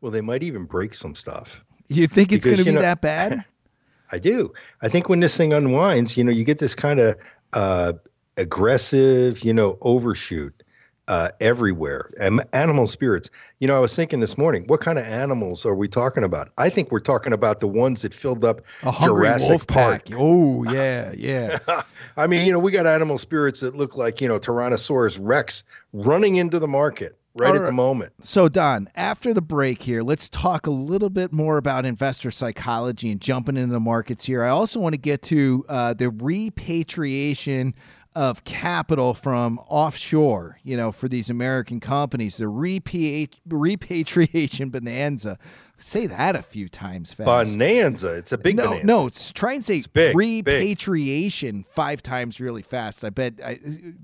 Well, 0.00 0.10
they 0.12 0.20
might 0.20 0.42
even 0.42 0.64
break 0.64 0.94
some 0.94 1.14
stuff. 1.14 1.64
You 1.88 2.06
think 2.06 2.32
it's 2.32 2.44
going 2.44 2.58
to 2.58 2.64
be 2.64 2.72
know, 2.72 2.80
that 2.80 3.00
bad? 3.00 3.44
I 4.12 4.18
do. 4.18 4.52
I 4.82 4.88
think 4.88 5.08
when 5.08 5.20
this 5.20 5.36
thing 5.36 5.52
unwinds, 5.52 6.16
you 6.16 6.24
know, 6.24 6.32
you 6.32 6.44
get 6.44 6.58
this 6.58 6.74
kind 6.74 7.00
of 7.00 7.16
uh, 7.52 7.92
aggressive, 8.36 9.42
you 9.44 9.54
know, 9.54 9.78
overshoot. 9.80 10.62
uh, 11.08 11.30
everywhere. 11.40 12.10
Um, 12.20 12.40
animal 12.52 12.86
spirits. 12.86 13.30
You 13.58 13.68
know, 13.68 13.76
I 13.76 13.80
was 13.80 13.94
thinking 13.94 14.20
this 14.20 14.38
morning, 14.38 14.64
what 14.66 14.80
kind 14.80 14.98
of 14.98 15.04
animals 15.04 15.66
are 15.66 15.74
we 15.74 15.88
talking 15.88 16.24
about? 16.24 16.50
I 16.58 16.68
think 16.68 16.90
we're 16.92 17.00
talking 17.00 17.32
about 17.32 17.58
the 17.58 17.66
ones 17.66 18.02
that 18.02 18.14
filled 18.14 18.44
up 18.44 18.62
Jurassic 19.02 19.48
wolf 19.48 19.66
Park. 19.66 20.06
pack. 20.06 20.16
Oh 20.18 20.64
yeah, 20.72 21.12
yeah. 21.16 21.58
I 22.16 22.26
mean, 22.26 22.46
you 22.46 22.52
know, 22.52 22.58
we 22.58 22.70
got 22.70 22.86
animal 22.86 23.18
spirits 23.18 23.60
that 23.60 23.76
look 23.76 23.96
like, 23.96 24.20
you 24.20 24.28
know, 24.28 24.38
Tyrannosaurus 24.38 25.18
Rex 25.20 25.64
running 25.92 26.36
into 26.36 26.58
the 26.58 26.68
market 26.68 27.18
right 27.34 27.50
All 27.50 27.56
at 27.56 27.64
the 27.64 27.72
moment. 27.72 28.12
So, 28.24 28.48
Don, 28.48 28.88
after 28.94 29.32
the 29.32 29.42
break 29.42 29.82
here, 29.82 30.02
let's 30.02 30.28
talk 30.28 30.66
a 30.66 30.70
little 30.70 31.10
bit 31.10 31.32
more 31.32 31.56
about 31.56 31.84
investor 31.84 32.30
psychology 32.30 33.10
and 33.10 33.20
jumping 33.20 33.56
into 33.56 33.72
the 33.72 33.80
markets 33.80 34.24
here. 34.24 34.44
I 34.44 34.50
also 34.50 34.80
want 34.80 34.94
to 34.94 34.98
get 35.00 35.22
to 35.22 35.64
uh, 35.68 35.94
the 35.94 36.10
repatriation 36.10 37.74
of 38.14 38.44
capital 38.44 39.14
from 39.14 39.58
offshore, 39.68 40.58
you 40.62 40.76
know, 40.76 40.92
for 40.92 41.08
these 41.08 41.30
American 41.30 41.80
companies, 41.80 42.36
the 42.36 42.44
repatri- 42.44 43.30
repatriation 43.46 44.70
bonanza. 44.70 45.38
Say 45.78 46.06
that 46.06 46.36
a 46.36 46.42
few 46.42 46.68
times 46.68 47.12
fast. 47.12 47.58
Bonanza. 47.58 48.14
It's 48.14 48.30
a 48.30 48.38
big 48.38 48.56
no, 48.56 48.64
bonanza. 48.64 48.86
no, 48.86 49.06
it's 49.06 49.32
try 49.32 49.54
and 49.54 49.64
say 49.64 49.82
big, 49.92 50.14
big. 50.14 50.16
repatriation 50.16 51.64
five 51.74 52.02
times 52.02 52.40
really 52.40 52.62
fast. 52.62 53.04
I 53.04 53.10
bet 53.10 53.34
I, 53.44 53.58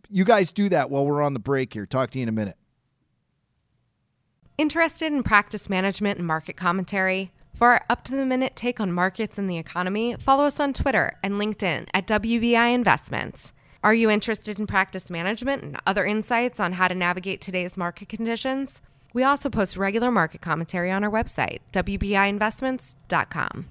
you 0.08 0.24
guys 0.24 0.50
do 0.50 0.68
that 0.70 0.90
while 0.90 1.06
we're 1.06 1.22
on 1.22 1.34
the 1.34 1.38
break 1.38 1.72
here. 1.72 1.86
Talk 1.86 2.10
to 2.10 2.18
you 2.18 2.24
in 2.24 2.28
a 2.28 2.32
minute. 2.32 2.57
Interested 4.58 5.12
in 5.12 5.22
practice 5.22 5.70
management 5.70 6.18
and 6.18 6.26
market 6.26 6.56
commentary? 6.56 7.30
For 7.54 7.68
our 7.68 7.84
up 7.88 8.02
to 8.06 8.16
the 8.16 8.26
minute 8.26 8.56
take 8.56 8.80
on 8.80 8.90
markets 8.90 9.38
and 9.38 9.48
the 9.48 9.56
economy, 9.56 10.16
follow 10.18 10.46
us 10.46 10.58
on 10.58 10.72
Twitter 10.72 11.16
and 11.22 11.34
LinkedIn 11.34 11.86
at 11.94 12.08
WBI 12.08 12.74
Investments. 12.74 13.52
Are 13.84 13.94
you 13.94 14.10
interested 14.10 14.58
in 14.58 14.66
practice 14.66 15.10
management 15.10 15.62
and 15.62 15.76
other 15.86 16.04
insights 16.04 16.58
on 16.58 16.72
how 16.72 16.88
to 16.88 16.96
navigate 16.96 17.40
today's 17.40 17.76
market 17.76 18.08
conditions? 18.08 18.82
We 19.14 19.22
also 19.22 19.48
post 19.48 19.76
regular 19.76 20.10
market 20.10 20.40
commentary 20.40 20.90
on 20.90 21.04
our 21.04 21.10
website, 21.10 21.60
WBIinvestments.com. 21.72 23.66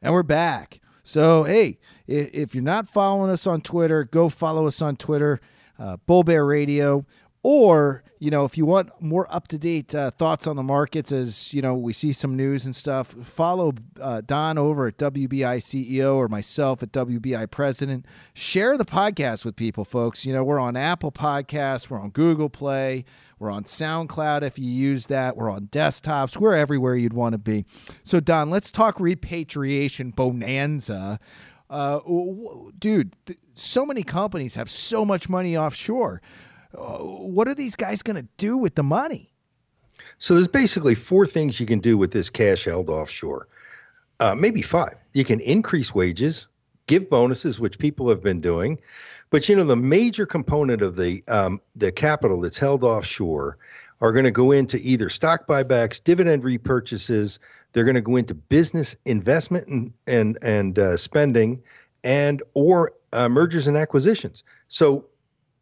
And 0.00 0.14
we're 0.14 0.22
back. 0.22 0.80
So, 1.02 1.42
hey, 1.42 1.78
if 2.06 2.54
you're 2.54 2.64
not 2.64 2.88
following 2.88 3.30
us 3.30 3.46
on 3.46 3.60
Twitter, 3.60 4.04
go 4.04 4.30
follow 4.30 4.66
us 4.66 4.80
on 4.80 4.96
Twitter, 4.96 5.42
uh, 5.78 5.98
Bull 6.06 6.22
Bear 6.22 6.46
Radio. 6.46 7.04
Or, 7.44 8.04
you 8.20 8.30
know, 8.30 8.44
if 8.44 8.56
you 8.56 8.64
want 8.64 8.90
more 9.00 9.26
up 9.28 9.48
to 9.48 9.58
date 9.58 9.92
uh, 9.96 10.12
thoughts 10.12 10.46
on 10.46 10.54
the 10.54 10.62
markets 10.62 11.10
as, 11.10 11.52
you 11.52 11.60
know, 11.60 11.74
we 11.74 11.92
see 11.92 12.12
some 12.12 12.36
news 12.36 12.64
and 12.64 12.76
stuff, 12.76 13.08
follow 13.08 13.72
uh, 14.00 14.20
Don 14.24 14.58
over 14.58 14.86
at 14.86 14.96
WBI 14.96 15.56
CEO 15.56 16.14
or 16.14 16.28
myself 16.28 16.84
at 16.84 16.92
WBI 16.92 17.50
President. 17.50 18.06
Share 18.32 18.78
the 18.78 18.84
podcast 18.84 19.44
with 19.44 19.56
people, 19.56 19.84
folks. 19.84 20.24
You 20.24 20.32
know, 20.32 20.44
we're 20.44 20.60
on 20.60 20.76
Apple 20.76 21.10
Podcasts, 21.10 21.90
we're 21.90 22.00
on 22.00 22.10
Google 22.10 22.48
Play, 22.48 23.04
we're 23.40 23.50
on 23.50 23.64
SoundCloud 23.64 24.42
if 24.42 24.56
you 24.56 24.70
use 24.70 25.06
that, 25.08 25.36
we're 25.36 25.50
on 25.50 25.66
desktops, 25.66 26.36
we're 26.36 26.54
everywhere 26.54 26.94
you'd 26.94 27.14
want 27.14 27.32
to 27.32 27.38
be. 27.38 27.64
So, 28.04 28.20
Don, 28.20 28.50
let's 28.50 28.70
talk 28.70 29.00
repatriation 29.00 30.10
bonanza. 30.10 31.18
Uh, 31.68 31.98
dude, 32.78 33.16
th- 33.26 33.38
so 33.54 33.84
many 33.84 34.04
companies 34.04 34.54
have 34.54 34.70
so 34.70 35.04
much 35.04 35.28
money 35.28 35.56
offshore. 35.56 36.22
Uh, 36.76 36.98
what 36.98 37.48
are 37.48 37.54
these 37.54 37.76
guys 37.76 38.02
going 38.02 38.16
to 38.16 38.28
do 38.36 38.56
with 38.56 38.74
the 38.74 38.82
money? 38.82 39.32
So 40.18 40.34
there's 40.34 40.48
basically 40.48 40.94
four 40.94 41.26
things 41.26 41.60
you 41.60 41.66
can 41.66 41.80
do 41.80 41.96
with 41.96 42.12
this 42.12 42.30
cash 42.30 42.64
held 42.64 42.88
offshore. 42.88 43.48
Uh, 44.20 44.34
maybe 44.34 44.62
five. 44.62 44.94
You 45.14 45.24
can 45.24 45.40
increase 45.40 45.94
wages, 45.94 46.48
give 46.86 47.10
bonuses, 47.10 47.58
which 47.58 47.78
people 47.78 48.08
have 48.08 48.22
been 48.22 48.40
doing. 48.40 48.78
But 49.30 49.48
you 49.48 49.56
know, 49.56 49.64
the 49.64 49.76
major 49.76 50.26
component 50.26 50.82
of 50.82 50.96
the 50.96 51.24
um, 51.26 51.58
the 51.74 51.90
capital 51.90 52.40
that's 52.40 52.58
held 52.58 52.84
offshore 52.84 53.58
are 54.00 54.12
going 54.12 54.24
to 54.24 54.30
go 54.30 54.52
into 54.52 54.78
either 54.82 55.08
stock 55.08 55.46
buybacks, 55.46 56.02
dividend 56.02 56.42
repurchases. 56.42 57.38
They're 57.72 57.84
going 57.84 57.94
to 57.94 58.02
go 58.02 58.16
into 58.16 58.34
business 58.34 58.94
investment 59.06 59.68
and 59.68 59.92
and 60.06 60.38
and 60.42 60.78
uh, 60.78 60.96
spending, 60.96 61.62
and 62.04 62.42
or 62.54 62.92
uh, 63.12 63.28
mergers 63.28 63.66
and 63.66 63.76
acquisitions. 63.76 64.44
So 64.68 65.06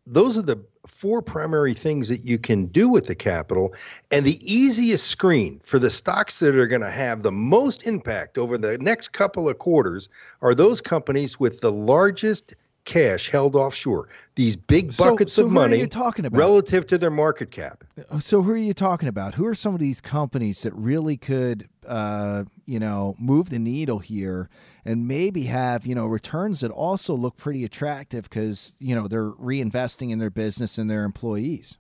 those 0.07 0.37
are 0.37 0.43
the 0.43 0.61
four 0.87 1.23
primary 1.23 1.75
things 1.75 2.09
that 2.09 2.25
you 2.25 2.39
can 2.39 2.67
do 2.67 2.89
with 2.89 3.07
the 3.07 3.15
capital. 3.15 3.75
And 4.11 4.25
the 4.25 4.39
easiest 4.41 5.07
screen 5.07 5.61
for 5.65 5.79
the 5.79 5.91
stocks 5.91 6.41
that 6.41 6.57
are 6.57 6.67
going 6.67 6.81
to 6.81 6.91
have 6.91 7.23
the 7.23 7.33
most 7.33 7.87
impact 7.87 8.39
over 8.39 8.57
the 8.57 8.79
next 8.79 9.09
couple 9.09 9.49
of 9.49 9.59
quarters 9.59 10.09
are 10.43 10.55
those 10.55 10.81
companies 10.81 11.39
with 11.39 11.61
the 11.61 11.73
largest 11.73 12.55
cash 12.85 13.29
held 13.29 13.57
offshore. 13.57 14.09
These 14.35 14.57
big 14.57 14.97
buckets 14.97 15.35
so 15.35 15.45
of 15.45 15.51
who 15.51 15.59
are 15.59 15.69
money 15.69 15.87
talking 15.87 16.25
about? 16.25 16.39
relative 16.39 16.87
to 16.89 16.99
their 16.99 17.11
market 17.11 17.51
cap. 17.51 17.85
So, 18.19 18.43
who 18.43 18.53
are 18.53 18.57
you 18.57 18.73
talking 18.73 19.09
about? 19.09 19.35
Who 19.35 19.47
are 19.47 19.55
some 19.55 19.75
of 19.75 19.81
these 19.81 20.01
companies 20.01 20.63
that 20.63 20.73
really 20.75 21.17
could, 21.17 21.69
uh, 21.87 22.45
you 22.65 22.81
know, 22.81 23.15
move 23.19 23.51
the 23.51 23.59
needle 23.59 23.99
here 23.99 24.49
and 24.85 25.07
maybe 25.07 25.45
have, 25.45 25.87
you 25.87 25.95
know, 25.95 26.07
returns 26.07 26.61
that 26.61 26.71
also 26.71 27.15
look 27.15 27.37
pretty 27.37 27.65
attractive 27.65 28.25
because, 28.25 28.75
you 28.79 28.95
know, 28.95 29.09
they're 29.09 29.33
reinvesting 29.33 30.11
in 30.11 30.19
their 30.19 30.31
business 30.31 30.79
and 30.79 30.91
their 30.91 31.05
employees? 31.05 31.79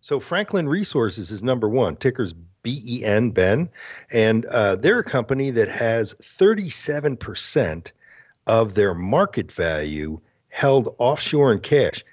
So 0.00 0.18
Franklin 0.18 0.68
Resources 0.68 1.30
is 1.30 1.42
number 1.42 1.68
one. 1.68 1.96
Ticker's 1.96 2.34
BEN, 2.62 3.30
Ben, 3.30 3.70
and 4.12 4.46
uh, 4.46 4.76
they're 4.76 4.98
a 5.00 5.04
company 5.04 5.50
that 5.50 5.68
has 5.68 6.14
37% 6.14 7.92
of 8.46 8.74
their 8.74 8.94
market 8.94 9.52
value 9.52 10.20
held 10.48 10.94
offshore 10.98 11.52
in 11.52 11.60
cash. 11.60 12.04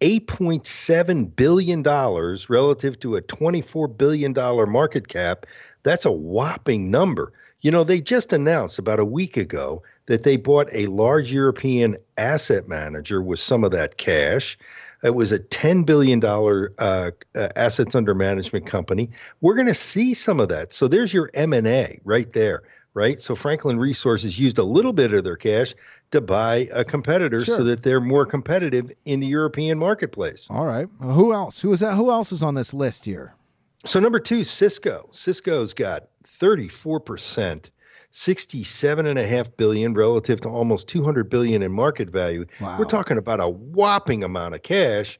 $8.7 0.00 1.36
billion 1.36 1.82
relative 1.82 2.98
to 3.00 3.16
a 3.16 3.22
$24 3.22 3.98
billion 3.98 4.32
market 4.70 5.08
cap. 5.08 5.44
That's 5.82 6.06
a 6.06 6.12
whopping 6.12 6.90
number. 6.90 7.32
You 7.62 7.70
know, 7.70 7.84
they 7.84 8.00
just 8.00 8.32
announced 8.32 8.78
about 8.78 8.98
a 9.00 9.04
week 9.04 9.36
ago 9.36 9.82
that 10.06 10.22
they 10.22 10.36
bought 10.36 10.68
a 10.72 10.86
large 10.86 11.32
European 11.32 11.96
asset 12.16 12.66
manager 12.68 13.20
with 13.22 13.38
some 13.38 13.64
of 13.64 13.70
that 13.72 13.96
cash. 13.98 14.58
It 15.02 15.14
was 15.14 15.32
a 15.32 15.38
$10 15.38 15.86
billion 15.86 16.22
uh, 16.24 16.70
uh, 16.78 17.10
assets 17.56 17.94
under 17.94 18.14
management 18.14 18.66
company. 18.66 19.10
We're 19.40 19.54
going 19.54 19.66
to 19.68 19.74
see 19.74 20.14
some 20.14 20.40
of 20.40 20.48
that. 20.48 20.72
So 20.72 20.88
there's 20.88 21.12
your 21.14 21.30
M&A 21.34 22.00
right 22.04 22.30
there, 22.32 22.62
right? 22.94 23.20
So 23.20 23.34
Franklin 23.34 23.78
Resources 23.78 24.38
used 24.38 24.58
a 24.58 24.64
little 24.64 24.92
bit 24.92 25.12
of 25.14 25.24
their 25.24 25.36
cash 25.36 25.74
to 26.10 26.20
buy 26.20 26.68
a 26.72 26.84
competitor 26.84 27.40
Sure. 27.40 27.58
so 27.58 27.64
that 27.64 27.82
they're 27.82 28.00
more 28.00 28.26
competitive 28.26 28.90
in 29.04 29.20
the 29.20 29.26
European 29.26 29.78
marketplace. 29.78 30.48
All 30.50 30.66
right. 30.66 30.86
Well, 30.98 31.12
who 31.14 31.32
else? 31.32 31.62
Who 31.62 31.72
is 31.72 31.80
that? 31.80 31.94
Who 31.94 32.10
else 32.10 32.32
is 32.32 32.42
on 32.42 32.54
this 32.54 32.74
list 32.74 33.04
here? 33.06 33.34
So 33.86 34.00
number 34.00 34.18
two, 34.20 34.44
Cisco. 34.44 35.06
Cisco's 35.10 35.72
got 35.72 36.09
34%, 36.40 37.70
67.5 38.12 39.56
billion 39.56 39.94
relative 39.94 40.40
to 40.40 40.48
almost 40.48 40.88
200 40.88 41.30
billion 41.30 41.62
in 41.62 41.70
market 41.70 42.10
value. 42.10 42.44
Wow. 42.60 42.76
We're 42.78 42.86
talking 42.86 43.18
about 43.18 43.40
a 43.40 43.50
whopping 43.50 44.24
amount 44.24 44.54
of 44.54 44.62
cash. 44.62 45.18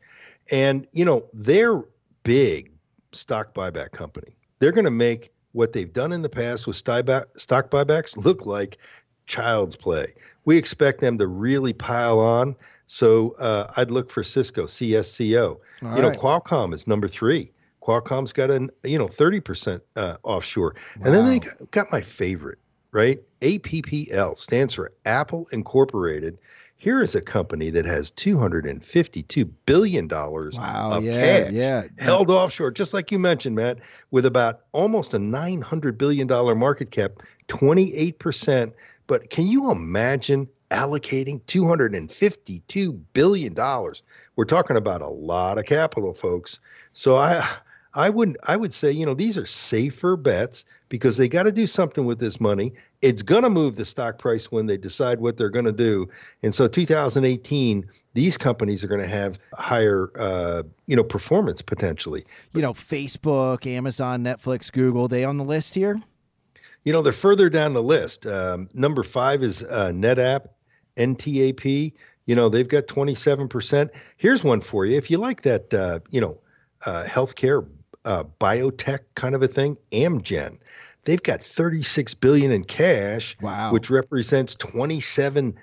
And, 0.50 0.86
you 0.92 1.04
know, 1.04 1.28
they're 1.32 1.82
big 2.24 2.72
stock 3.12 3.54
buyback 3.54 3.92
company. 3.92 4.34
They're 4.58 4.72
going 4.72 4.84
to 4.84 4.90
make 4.90 5.32
what 5.52 5.72
they've 5.72 5.92
done 5.92 6.12
in 6.12 6.22
the 6.22 6.28
past 6.28 6.66
with 6.66 6.76
stock 6.76 7.06
stock 7.36 7.70
buybacks 7.70 8.16
look 8.16 8.46
like 8.46 8.78
child's 9.26 9.76
play. 9.76 10.12
We 10.44 10.56
expect 10.56 11.00
them 11.00 11.18
to 11.18 11.26
really 11.26 11.72
pile 11.72 12.18
on. 12.18 12.56
So 12.86 13.36
uh, 13.38 13.72
I'd 13.76 13.90
look 13.90 14.10
for 14.10 14.24
Cisco, 14.24 14.64
CSCO. 14.64 15.46
All 15.82 15.96
you 15.96 16.02
know, 16.02 16.08
right. 16.10 16.18
Qualcomm 16.18 16.74
is 16.74 16.88
number 16.88 17.06
three. 17.06 17.52
Qualcomm's 17.90 18.32
got 18.32 18.50
an 18.50 18.70
you 18.84 18.98
know 18.98 19.08
30% 19.08 19.80
uh, 19.96 20.16
offshore. 20.22 20.74
And 21.02 21.14
then 21.14 21.24
they 21.24 21.40
got, 21.40 21.70
got 21.72 21.92
my 21.92 22.00
favorite, 22.00 22.58
right? 22.92 23.18
APPL 23.40 24.36
stands 24.38 24.74
for 24.74 24.92
Apple 25.04 25.46
Incorporated. 25.52 26.38
Here 26.76 27.02
is 27.02 27.14
a 27.14 27.20
company 27.20 27.68
that 27.70 27.84
has 27.84 28.10
252 28.12 29.44
billion 29.44 30.08
dollars 30.08 30.56
Wow. 30.56 30.92
of 30.92 31.04
yeah. 31.04 31.14
cash 31.44 31.52
Yeah. 31.52 31.82
held 31.98 32.30
offshore, 32.30 32.70
just 32.70 32.94
like 32.94 33.10
you 33.10 33.18
mentioned, 33.18 33.56
Matt, 33.56 33.78
with 34.10 34.24
about 34.24 34.60
almost 34.72 35.12
a 35.12 35.18
nine 35.18 35.60
hundred 35.60 35.98
billion 35.98 36.26
dollar 36.26 36.54
market 36.54 36.90
cap, 36.90 37.12
twenty 37.48 37.94
eight 37.94 38.18
percent. 38.18 38.72
But 39.08 39.28
can 39.30 39.46
you 39.46 39.70
imagine 39.70 40.48
allocating 40.70 41.44
two 41.46 41.66
hundred 41.66 41.94
and 41.94 42.10
fifty 42.10 42.60
two 42.68 42.92
billion 43.12 43.52
dollars? 43.52 44.02
We're 44.36 44.44
talking 44.46 44.76
about 44.78 45.02
a 45.02 45.08
lot 45.08 45.58
of 45.58 45.64
capital, 45.66 46.14
folks. 46.14 46.60
So 46.94 47.16
I. 47.16 47.46
I 47.94 48.08
wouldn't 48.08 48.36
I 48.44 48.56
would 48.56 48.72
say 48.72 48.92
you 48.92 49.04
know 49.04 49.14
these 49.14 49.36
are 49.36 49.46
safer 49.46 50.16
bets 50.16 50.64
because 50.88 51.16
they 51.16 51.28
got 51.28 51.44
to 51.44 51.52
do 51.52 51.66
something 51.66 52.04
with 52.04 52.18
this 52.20 52.40
money. 52.40 52.72
It's 53.02 53.22
going 53.22 53.42
to 53.42 53.50
move 53.50 53.76
the 53.76 53.84
stock 53.84 54.18
price 54.18 54.50
when 54.50 54.66
they 54.66 54.76
decide 54.76 55.20
what 55.20 55.36
they're 55.36 55.50
going 55.50 55.64
to 55.64 55.72
do. 55.72 56.08
And 56.42 56.54
so 56.54 56.68
2018, 56.68 57.88
these 58.14 58.36
companies 58.36 58.84
are 58.84 58.88
going 58.88 59.00
to 59.00 59.06
have 59.06 59.38
higher 59.54 60.10
uh, 60.18 60.62
you 60.86 60.96
know 60.96 61.04
performance 61.04 61.62
potentially. 61.62 62.24
You 62.52 62.62
know, 62.62 62.72
Facebook, 62.72 63.66
Amazon, 63.66 64.22
Netflix, 64.22 64.70
Google, 64.70 65.08
they 65.08 65.24
on 65.24 65.36
the 65.36 65.44
list 65.44 65.74
here? 65.74 66.00
You 66.84 66.92
know, 66.92 67.02
they're 67.02 67.12
further 67.12 67.50
down 67.50 67.74
the 67.74 67.82
list. 67.82 68.26
Um, 68.26 68.68
number 68.72 69.02
five 69.02 69.42
is 69.42 69.62
uh, 69.62 69.90
NetApp, 69.92 70.46
NTAP. 70.96 71.92
You 72.26 72.34
know, 72.34 72.48
they've 72.48 72.68
got 72.68 72.86
27%. 72.86 73.90
Here's 74.16 74.44
one 74.44 74.60
for 74.60 74.86
you. 74.86 74.96
If 74.96 75.10
you 75.10 75.18
like 75.18 75.42
that, 75.42 75.74
uh, 75.74 76.00
you 76.10 76.20
know, 76.20 76.36
uh, 76.86 77.04
healthcare, 77.04 77.66
uh, 78.04 78.24
biotech 78.40 79.00
kind 79.14 79.34
of 79.34 79.42
a 79.42 79.48
thing, 79.48 79.76
Amgen, 79.92 80.58
they've 81.04 81.22
got 81.22 81.42
36 81.42 82.14
billion 82.14 82.50
in 82.52 82.64
cash, 82.64 83.36
wow. 83.40 83.72
which 83.72 83.90
represents 83.90 84.56
27% 84.56 85.54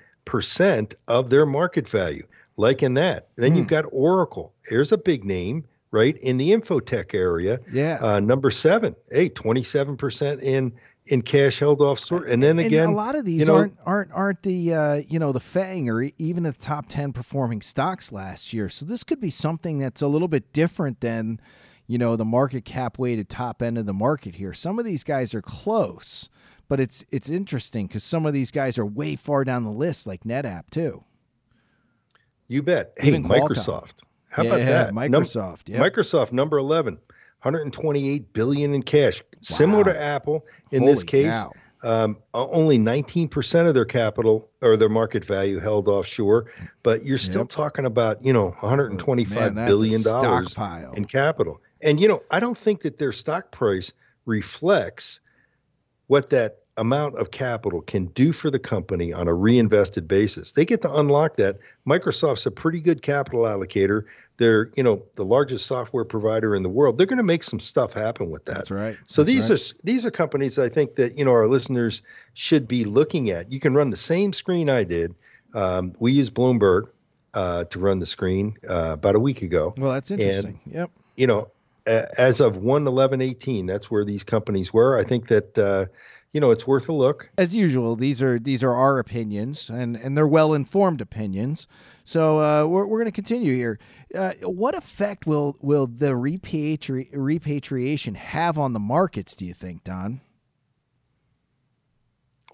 of 1.08 1.30
their 1.30 1.46
market 1.46 1.88
value. 1.88 2.26
Like 2.56 2.82
in 2.82 2.94
that. 2.94 3.28
Then 3.36 3.54
you've 3.54 3.68
got 3.68 3.84
Oracle. 3.92 4.52
Here's 4.66 4.90
a 4.90 4.98
big 4.98 5.24
name, 5.24 5.64
right? 5.92 6.16
In 6.16 6.38
the 6.38 6.50
infotech 6.50 7.14
area. 7.14 7.60
Yeah. 7.72 7.98
Uh, 8.00 8.18
number 8.18 8.50
seven, 8.50 8.96
hey, 9.12 9.28
27% 9.28 10.42
in 10.42 10.74
in 11.08 11.22
cash 11.22 11.58
held 11.58 11.80
offshore. 11.80 12.24
And 12.24 12.42
then 12.42 12.58
again, 12.58 12.84
and 12.84 12.92
a 12.92 12.96
lot 12.96 13.14
of 13.14 13.24
these 13.24 13.42
you 13.42 13.46
know, 13.46 13.56
aren't 13.56 13.76
aren't 13.86 14.12
aren't 14.12 14.42
the 14.42 14.74
uh, 14.74 14.94
you 15.08 15.18
know 15.18 15.32
the 15.32 15.40
Fang 15.40 15.88
or 15.88 16.02
even 16.18 16.42
the 16.42 16.52
top 16.52 16.86
ten 16.88 17.12
performing 17.12 17.62
stocks 17.62 18.12
last 18.12 18.52
year. 18.52 18.68
So 18.68 18.84
this 18.84 19.04
could 19.04 19.20
be 19.20 19.30
something 19.30 19.78
that's 19.78 20.02
a 20.02 20.08
little 20.08 20.28
bit 20.28 20.52
different 20.52 21.00
than 21.00 21.40
you 21.88 21.98
know 21.98 22.14
the 22.14 22.24
market 22.24 22.64
cap 22.64 22.98
weighted 22.98 23.28
top 23.28 23.60
end 23.62 23.76
of 23.78 23.86
the 23.86 23.92
market 23.92 24.36
here. 24.36 24.52
Some 24.52 24.78
of 24.78 24.84
these 24.84 25.02
guys 25.02 25.34
are 25.34 25.42
close, 25.42 26.28
but 26.68 26.78
it's 26.78 27.04
it's 27.10 27.28
interesting 27.28 27.86
because 27.88 28.04
some 28.04 28.24
of 28.26 28.32
these 28.32 28.52
guys 28.52 28.78
are 28.78 28.86
way 28.86 29.16
far 29.16 29.42
down 29.42 29.64
the 29.64 29.70
list, 29.72 30.06
like 30.06 30.22
NetApp 30.22 30.70
too. 30.70 31.02
You 32.46 32.62
bet. 32.62 32.92
Hey, 32.98 33.08
Even 33.08 33.24
Qualcomm. 33.24 33.48
Microsoft. 33.50 33.94
How 34.30 34.42
Yeah, 34.42 34.48
about 34.54 34.94
that? 34.94 35.10
Num- 35.10 35.22
Microsoft, 35.22 35.68
yep. 35.68 35.80
Microsoft 35.80 36.32
number 36.32 36.58
11, 36.58 36.94
128 37.42 38.32
billion 38.32 38.74
in 38.74 38.82
cash. 38.82 39.22
Similar 39.42 39.84
to 39.84 40.00
Apple 40.00 40.44
in 40.70 40.84
this 40.84 41.02
case. 41.04 41.32
cow. 41.32 41.52
Um, 41.84 42.18
only 42.34 42.76
19% 42.76 43.68
of 43.68 43.72
their 43.74 43.84
capital 43.84 44.50
or 44.62 44.76
their 44.76 44.88
market 44.88 45.24
value 45.24 45.60
held 45.60 45.86
offshore, 45.86 46.46
but 46.82 47.04
you're 47.04 47.16
still 47.18 47.42
Yep. 47.42 47.48
talking 47.50 47.84
about, 47.84 48.22
you 48.24 48.32
know, 48.32 48.50
125 48.60 49.54
Man, 49.54 49.66
billion 49.68 50.02
dollars 50.02 50.56
in 50.96 51.04
capital. 51.04 51.60
And 51.82 52.00
you 52.00 52.08
know, 52.08 52.22
I 52.30 52.40
don't 52.40 52.58
think 52.58 52.82
that 52.82 52.98
their 52.98 53.12
stock 53.12 53.50
price 53.50 53.92
reflects 54.26 55.20
what 56.08 56.30
that 56.30 56.58
amount 56.78 57.16
of 57.18 57.32
capital 57.32 57.82
can 57.82 58.06
do 58.06 58.32
for 58.32 58.50
the 58.50 58.58
company 58.58 59.12
on 59.12 59.28
a 59.28 59.34
reinvested 59.34 60.06
basis. 60.06 60.52
They 60.52 60.64
get 60.64 60.80
to 60.82 60.94
unlock 60.94 61.36
that. 61.36 61.58
Microsoft's 61.86 62.46
a 62.46 62.50
pretty 62.50 62.80
good 62.80 63.02
capital 63.02 63.42
allocator. 63.42 64.04
They're, 64.36 64.70
you 64.76 64.84
know, 64.84 65.02
the 65.16 65.24
largest 65.24 65.66
software 65.66 66.04
provider 66.04 66.54
in 66.54 66.62
the 66.62 66.68
world. 66.68 66.96
They're 66.96 67.06
going 67.06 67.18
to 67.18 67.24
make 67.24 67.42
some 67.42 67.58
stuff 67.58 67.92
happen 67.92 68.30
with 68.30 68.44
that. 68.44 68.54
That's 68.54 68.70
right. 68.70 68.96
So 69.06 69.22
That's 69.22 69.34
these 69.34 69.50
right. 69.50 69.60
are 69.60 69.84
these 69.84 70.06
are 70.06 70.10
companies 70.10 70.58
I 70.58 70.68
think 70.68 70.94
that 70.94 71.18
you 71.18 71.24
know 71.24 71.32
our 71.32 71.48
listeners 71.48 72.02
should 72.34 72.68
be 72.68 72.84
looking 72.84 73.30
at. 73.30 73.50
You 73.50 73.58
can 73.58 73.74
run 73.74 73.90
the 73.90 73.96
same 73.96 74.32
screen 74.32 74.70
I 74.70 74.84
did. 74.84 75.14
Um, 75.54 75.92
we 75.98 76.12
use 76.12 76.30
Bloomberg 76.30 76.84
uh, 77.34 77.64
to 77.64 77.78
run 77.78 77.98
the 77.98 78.06
screen 78.06 78.56
uh, 78.68 78.92
about 78.92 79.16
a 79.16 79.20
week 79.20 79.42
ago. 79.42 79.74
well, 79.76 79.92
that's 79.92 80.10
interesting. 80.10 80.60
yep. 80.66 80.90
You 81.16 81.26
know, 81.26 81.50
as 81.88 82.40
of 82.40 82.58
1 82.58 82.86
11 82.86 83.20
18, 83.20 83.66
that's 83.66 83.90
where 83.90 84.04
these 84.04 84.22
companies 84.22 84.72
were. 84.72 84.98
I 84.98 85.04
think 85.04 85.28
that 85.28 85.58
uh, 85.58 85.86
you 86.32 86.40
know 86.40 86.50
it's 86.50 86.66
worth 86.66 86.88
a 86.88 86.92
look. 86.92 87.30
as 87.38 87.56
usual, 87.56 87.96
these 87.96 88.22
are 88.22 88.38
these 88.38 88.62
are 88.62 88.74
our 88.74 88.98
opinions, 88.98 89.68
and 89.70 89.96
and 89.96 90.16
they're 90.16 90.28
well 90.28 90.54
informed 90.54 91.00
opinions. 91.00 91.66
So 92.04 92.38
uh, 92.38 92.66
we're 92.66 92.86
we're 92.86 92.98
going 92.98 93.06
to 93.06 93.12
continue 93.12 93.54
here. 93.54 93.78
Uh, 94.14 94.32
what 94.42 94.74
effect 94.74 95.26
will 95.26 95.56
will 95.60 95.86
the 95.86 96.12
repatri- 96.12 97.08
repatriation 97.12 98.14
have 98.14 98.58
on 98.58 98.72
the 98.72 98.80
markets? 98.80 99.34
Do 99.34 99.44
you 99.44 99.54
think, 99.54 99.84
Don? 99.84 100.20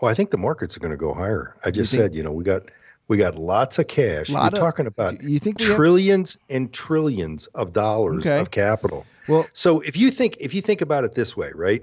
Well, 0.00 0.10
I 0.10 0.14
think 0.14 0.30
the 0.30 0.38
markets 0.38 0.76
are 0.76 0.80
going 0.80 0.90
to 0.90 0.96
go 0.96 1.14
higher. 1.14 1.56
I 1.64 1.70
just 1.70 1.92
said, 1.92 2.14
you 2.14 2.22
know, 2.22 2.32
we 2.32 2.42
got 2.42 2.62
we 3.08 3.16
got 3.16 3.36
lots 3.38 3.78
of 3.78 3.86
cash. 3.86 4.30
Lot 4.30 4.52
You're 4.52 4.58
of- 4.58 4.58
talking 4.58 4.86
about 4.86 5.22
you 5.22 5.38
think 5.38 5.58
we 5.58 5.66
have- 5.66 5.76
trillions 5.76 6.38
and 6.48 6.72
trillions 6.72 7.46
of 7.48 7.72
dollars 7.72 8.18
Okay. 8.24 8.38
of 8.38 8.50
capital. 8.50 9.04
Well, 9.28 9.46
So 9.52 9.80
if 9.80 9.96
you 9.96 10.10
think 10.10 10.36
if 10.40 10.54
you 10.54 10.60
think 10.62 10.80
about 10.80 11.04
it 11.04 11.14
this 11.14 11.36
way, 11.36 11.50
right? 11.54 11.82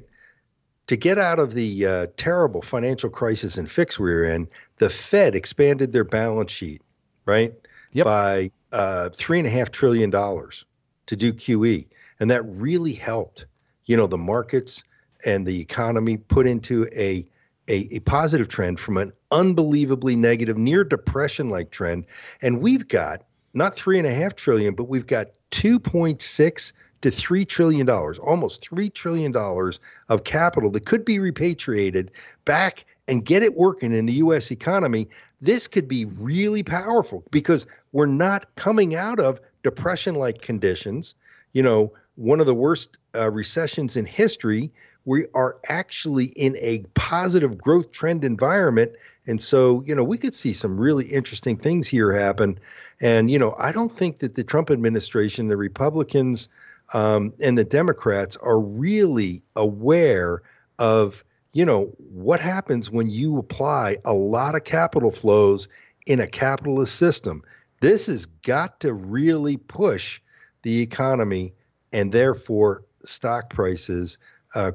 To 0.88 0.96
get 0.98 1.18
out 1.18 1.40
of 1.40 1.54
the 1.54 1.86
uh, 1.86 2.08
terrible 2.18 2.62
financial 2.62 3.10
crisis 3.10 3.58
and 3.58 3.72
fix 3.72 4.00
we 4.00 4.10
were 4.10 4.24
in, 4.26 4.48
the 4.78 4.90
Fed 4.90 5.36
expanded 5.36 5.94
their 5.94 6.04
balance 6.04 6.52
sheet, 6.52 6.82
right, 7.26 7.54
Yep. 7.94 8.06
by 8.06 8.52
uh, 8.72 9.10
three 9.10 9.38
and 9.40 9.48
a 9.48 9.52
half 9.52 9.72
trillion 9.72 10.10
dollars 10.10 10.66
to 11.06 11.16
do 11.16 11.32
QE, 11.34 11.88
and 12.20 12.30
that 12.32 12.44
really 12.56 12.94
helped, 12.94 13.46
you 13.86 13.96
know, 13.98 14.08
the 14.08 14.18
markets 14.18 14.84
and 15.26 15.46
the 15.46 15.60
economy 15.60 16.18
put 16.18 16.48
into 16.48 16.88
a 16.96 17.26
a, 17.68 17.88
a 17.96 18.00
positive 18.00 18.48
trend 18.50 18.80
from 18.80 18.98
an 18.98 19.12
unbelievably 19.32 20.16
negative, 20.16 20.58
near 20.58 20.84
depression-like 20.84 21.72
trend, 21.72 22.06
and 22.42 22.62
we've 22.62 22.88
got 22.88 23.24
not 23.54 23.76
three 23.76 23.98
and 23.98 24.08
a 24.08 24.14
half 24.14 24.36
trillion, 24.36 24.74
but 24.74 24.86
we've 24.86 25.08
got 25.08 25.28
2.6 25.52 26.74
to 27.02 27.12
three 27.12 27.46
trillion 27.46 27.86
dollars, 27.86 28.20
almost 28.20 28.62
three 28.62 28.90
trillion 28.90 29.32
dollars 29.32 29.80
of 30.10 30.24
capital 30.24 30.70
that 30.72 30.86
could 30.86 31.04
be 31.04 31.20
repatriated 31.20 32.12
back 32.46 32.86
and 33.08 33.26
get 33.26 33.44
it 33.44 33.56
working 33.56 33.94
in 33.94 34.06
the 34.06 34.14
U.S. 34.14 34.52
economy. 34.52 35.08
This 35.42 35.68
could 35.68 35.88
be 35.88 36.06
really 36.06 36.64
powerful 36.64 37.24
because 37.32 37.66
we're 37.92 38.06
not 38.06 38.56
coming 38.56 38.96
out 38.96 39.20
of 39.20 39.42
depression-like 39.64 40.42
conditions. 40.42 41.16
You 41.54 41.64
know, 41.64 41.94
one 42.16 42.40
of 42.40 42.46
the 42.46 42.56
worst 42.56 42.98
uh, 43.16 43.32
recessions 43.32 43.98
in 43.98 44.06
history. 44.06 44.72
We 45.06 45.26
are 45.34 45.58
actually 45.68 46.26
in 46.26 46.56
a 46.58 46.84
positive 46.94 47.58
growth 47.58 47.92
trend 47.92 48.24
environment. 48.24 48.94
And 49.26 49.42
so, 49.42 49.84
you 49.86 49.96
know, 49.96 50.04
we 50.04 50.18
could 50.18 50.36
see 50.36 50.54
some 50.54 50.80
really 50.80 51.06
interesting 51.06 51.58
things 51.58 51.88
here 51.88 52.12
happen. 52.12 52.60
And, 53.00 53.32
you 53.32 53.40
know, 53.40 53.56
I 53.58 53.72
don't 53.72 53.92
think 53.92 54.20
that 54.20 54.36
the 54.36 54.44
Trump 54.44 54.70
administration, 54.70 55.48
the 55.48 55.58
Republicans, 55.58 56.48
um, 56.94 57.34
and 57.42 57.58
the 57.58 57.64
Democrats 57.64 58.38
are 58.38 58.60
really 58.60 59.42
aware 59.56 60.42
of, 60.78 61.24
you 61.54 61.66
know, 61.66 61.86
what 61.98 62.42
happens 62.42 62.92
when 62.92 63.10
you 63.10 63.38
apply 63.38 63.98
a 64.06 64.14
lot 64.14 64.56
of 64.56 64.64
capital 64.64 65.12
flows 65.12 65.68
in 66.06 66.20
a 66.20 66.28
capitalist 66.28 66.96
system. 66.96 67.44
This 67.80 68.06
has 68.08 68.26
got 68.26 68.80
to 68.82 68.94
really 68.94 69.58
push 69.58 70.22
the 70.64 70.82
economy 70.82 71.54
and 71.92 72.12
therefore 72.12 72.84
stock 73.04 73.50
prices 73.50 74.18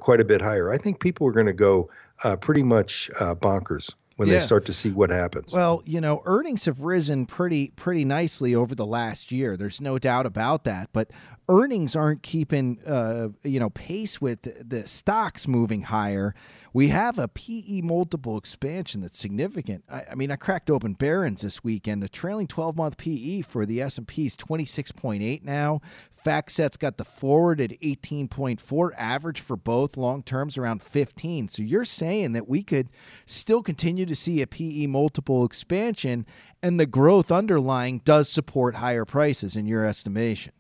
quite 0.01 0.21
a 0.21 0.25
bit 0.25 0.41
higher. 0.41 0.71
I 0.71 0.79
think 0.79 1.01
people 1.01 1.27
are 1.27 1.33
going 1.33 1.47
to 1.47 1.53
go 1.53 1.91
uh, 2.25 2.37
pretty 2.37 2.63
much 2.63 3.11
uh, 3.21 3.35
bonkers 3.35 3.95
when 4.17 4.29
Yeah. 4.29 4.35
they 4.35 4.41
start 4.41 4.65
to 4.67 4.73
see 4.73 4.91
what 4.91 5.11
happens. 5.11 5.53
Well, 5.53 5.83
you 5.85 6.01
know, 6.01 6.23
earnings 6.25 6.65
have 6.65 6.81
risen 6.81 7.27
pretty 7.27 7.69
pretty 7.77 8.05
nicely 8.05 8.55
over 8.55 8.75
the 8.75 8.87
last 8.87 9.31
year. 9.31 9.57
There's 9.57 9.81
no 9.81 9.99
doubt 9.99 10.27
about 10.27 10.65
that. 10.65 10.91
But 10.93 11.11
earnings 11.49 11.95
aren't 11.95 12.23
keeping 12.23 12.79
uh, 12.87 13.29
you 13.43 13.61
know 13.61 13.71
pace 13.71 14.21
with 14.21 14.43
the, 14.43 14.65
the 14.67 14.89
stocks 14.89 15.47
moving 15.47 15.83
higher. 15.83 16.35
We 16.73 16.89
have 16.89 17.19
a 17.19 17.27
PE 17.29 17.81
multiple 17.83 18.37
expansion 18.37 19.01
that's 19.01 19.19
significant. 19.19 19.85
I, 19.91 20.05
I 20.11 20.15
mean, 20.15 20.31
I 20.31 20.37
cracked 20.37 20.71
open 20.71 20.93
Barron's 20.93 21.41
this 21.43 21.65
weekend. 21.65 22.03
The 22.03 22.09
trailing 22.09 22.47
12 22.47 22.77
month 22.77 22.99
PE 22.99 23.43
for 23.43 23.65
the 23.65 23.81
S 23.81 23.97
and 23.99 24.07
P 24.07 24.27
is 24.27 24.37
26.8 24.37 25.43
now. 25.43 25.81
FactSet's 26.23 26.77
got 26.77 26.97
the 26.97 27.05
forward 27.05 27.61
at 27.61 27.71
18.4, 27.81 28.91
average 28.97 29.41
for 29.41 29.57
both 29.57 29.97
long 29.97 30.23
terms 30.25 30.59
around 30.59 30.83
15. 30.83 31.49
So 31.49 31.63
you're 31.63 31.85
saying 31.85 32.33
that 32.33 32.49
we 32.49 32.63
could 32.65 32.89
still 33.27 33.63
continue 33.63 34.05
to 34.07 34.17
see 34.17 34.43
a 34.43 34.47
PE 34.47 34.87
multiple 34.87 35.45
expansion 35.45 36.27
and 36.63 36.81
the 36.81 36.87
growth 36.87 37.31
underlying 37.31 38.01
does 38.05 38.29
support 38.29 38.77
higher 38.77 39.05
prices 39.05 39.57
in 39.57 39.67
your 39.67 39.85
estimation. 39.85 40.53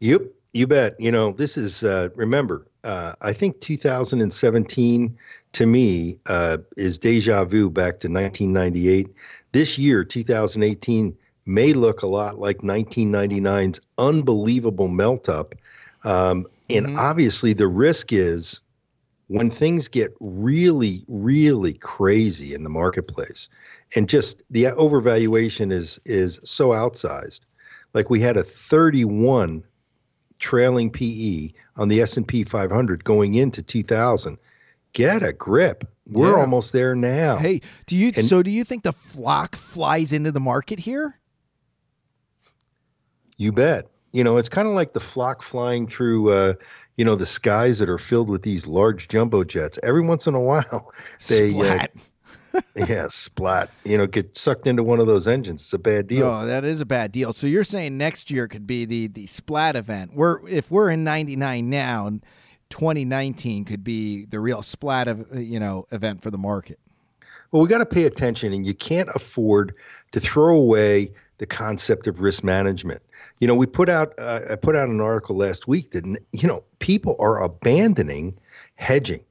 Yep, 0.00 0.22
you 0.52 0.66
bet. 0.66 0.98
You 0.98 1.12
know, 1.12 1.32
this 1.32 1.56
is 1.56 1.84
uh, 1.84 2.08
remember. 2.14 2.66
Uh, 2.82 3.12
I 3.20 3.32
think 3.32 3.60
2017 3.60 5.18
to 5.52 5.66
me 5.66 6.16
uh, 6.26 6.58
is 6.76 6.98
deja 6.98 7.44
vu 7.44 7.68
back 7.68 8.00
to 8.00 8.08
1998. 8.08 9.08
This 9.52 9.78
year, 9.78 10.04
2018, 10.04 11.16
may 11.46 11.72
look 11.72 12.02
a 12.02 12.06
lot 12.06 12.38
like 12.38 12.58
1999's 12.58 13.80
unbelievable 13.98 14.88
melt 14.88 15.28
up. 15.28 15.54
Um, 16.04 16.46
and 16.70 16.96
obviously, 16.96 17.52
the 17.52 17.66
risk 17.66 18.12
is 18.12 18.60
when 19.30 19.48
things 19.48 19.86
get 19.86 20.12
really, 20.18 21.04
really 21.06 21.74
crazy 21.74 22.52
in 22.52 22.64
the 22.64 22.68
marketplace, 22.68 23.48
and 23.94 24.08
just 24.08 24.42
the 24.50 24.64
overvaluation 24.64 25.70
is 25.70 26.00
is 26.04 26.40
so 26.42 26.70
outsized. 26.70 27.42
Like 27.94 28.10
we 28.10 28.20
had 28.20 28.36
a 28.36 28.42
31 28.42 29.62
trailing 30.40 30.90
PE 30.90 31.50
on 31.76 31.86
the 31.88 32.00
S&P 32.00 32.42
500 32.42 33.04
going 33.04 33.34
into 33.36 33.62
2000. 33.62 34.36
Get 34.94 35.22
a 35.22 35.32
grip. 35.32 35.84
We're 36.10 36.30
Yeah. 36.32 36.40
almost 36.40 36.72
there 36.72 36.96
now. 36.96 37.36
Hey, 37.36 37.60
do 37.86 37.96
you 37.96 38.10
And- 38.16 38.24
so 38.24 38.42
do 38.42 38.50
you 38.50 38.64
think 38.64 38.82
the 38.82 38.92
flock 38.92 39.54
flies 39.54 40.12
into 40.12 40.32
the 40.32 40.40
market 40.40 40.80
here? 40.80 41.20
You 43.36 43.52
bet. 43.52 43.86
You 44.12 44.24
know, 44.24 44.38
it's 44.38 44.48
kind 44.48 44.66
of 44.66 44.74
like 44.74 44.92
the 44.92 44.98
flock 45.00 45.40
flying 45.42 45.86
through, 45.86 46.30
uh, 46.30 46.54
you 46.96 47.04
know, 47.04 47.16
the 47.16 47.26
skies 47.26 47.78
that 47.78 47.88
are 47.88 47.98
filled 47.98 48.28
with 48.28 48.42
these 48.42 48.66
large 48.66 49.08
jumbo 49.08 49.44
jets. 49.44 49.78
Every 49.82 50.02
once 50.02 50.26
in 50.26 50.34
a 50.34 50.40
while, 50.40 50.92
they 51.28 51.58
uh, 51.58 51.86
yeah, 52.76 53.08
splat. 53.08 53.70
You 53.84 53.98
know, 53.98 54.06
get 54.06 54.36
sucked 54.36 54.66
into 54.66 54.82
one 54.82 55.00
of 55.00 55.06
those 55.06 55.26
engines. 55.26 55.62
It's 55.62 55.72
a 55.72 55.78
bad 55.78 56.06
deal. 56.06 56.26
Oh, 56.26 56.46
that 56.46 56.64
is 56.64 56.80
a 56.80 56.86
bad 56.86 57.12
deal. 57.12 57.32
So 57.32 57.46
you're 57.46 57.64
saying 57.64 57.96
next 57.96 58.30
year 58.30 58.48
could 58.48 58.66
be 58.66 58.84
the 58.84 59.06
the 59.08 59.26
splat 59.26 59.76
event. 59.76 60.14
We're 60.14 60.46
if 60.48 60.70
we're 60.70 60.90
in 60.90 61.04
99 61.04 61.68
now, 61.68 62.10
2019 62.70 63.64
could 63.64 63.84
be 63.84 64.24
the 64.24 64.40
real 64.40 64.62
splat 64.62 65.08
of 65.08 65.26
you 65.38 65.60
know 65.60 65.86
event 65.90 66.22
for 66.22 66.30
the 66.30 66.38
market. 66.38 66.78
Well, 67.52 67.62
we 67.62 67.68
got 67.68 67.78
to 67.78 67.86
pay 67.86 68.04
attention, 68.04 68.52
and 68.52 68.64
you 68.64 68.74
can't 68.74 69.08
afford 69.14 69.74
to 70.12 70.20
throw 70.20 70.56
away 70.56 71.12
the 71.38 71.46
concept 71.46 72.06
of 72.06 72.20
risk 72.20 72.44
management. 72.44 73.02
You 73.40 73.46
know, 73.46 73.54
we 73.54 73.66
put 73.66 73.88
out 73.88 74.12
uh, 74.18 74.40
I 74.50 74.56
put 74.56 74.76
out 74.76 74.88
an 74.88 75.00
article 75.00 75.36
last 75.36 75.66
week 75.66 75.90
that 75.92 76.04
you 76.32 76.46
know 76.46 76.60
people 76.78 77.16
are 77.20 77.42
abandoning 77.42 78.38
hedging. 78.76 79.24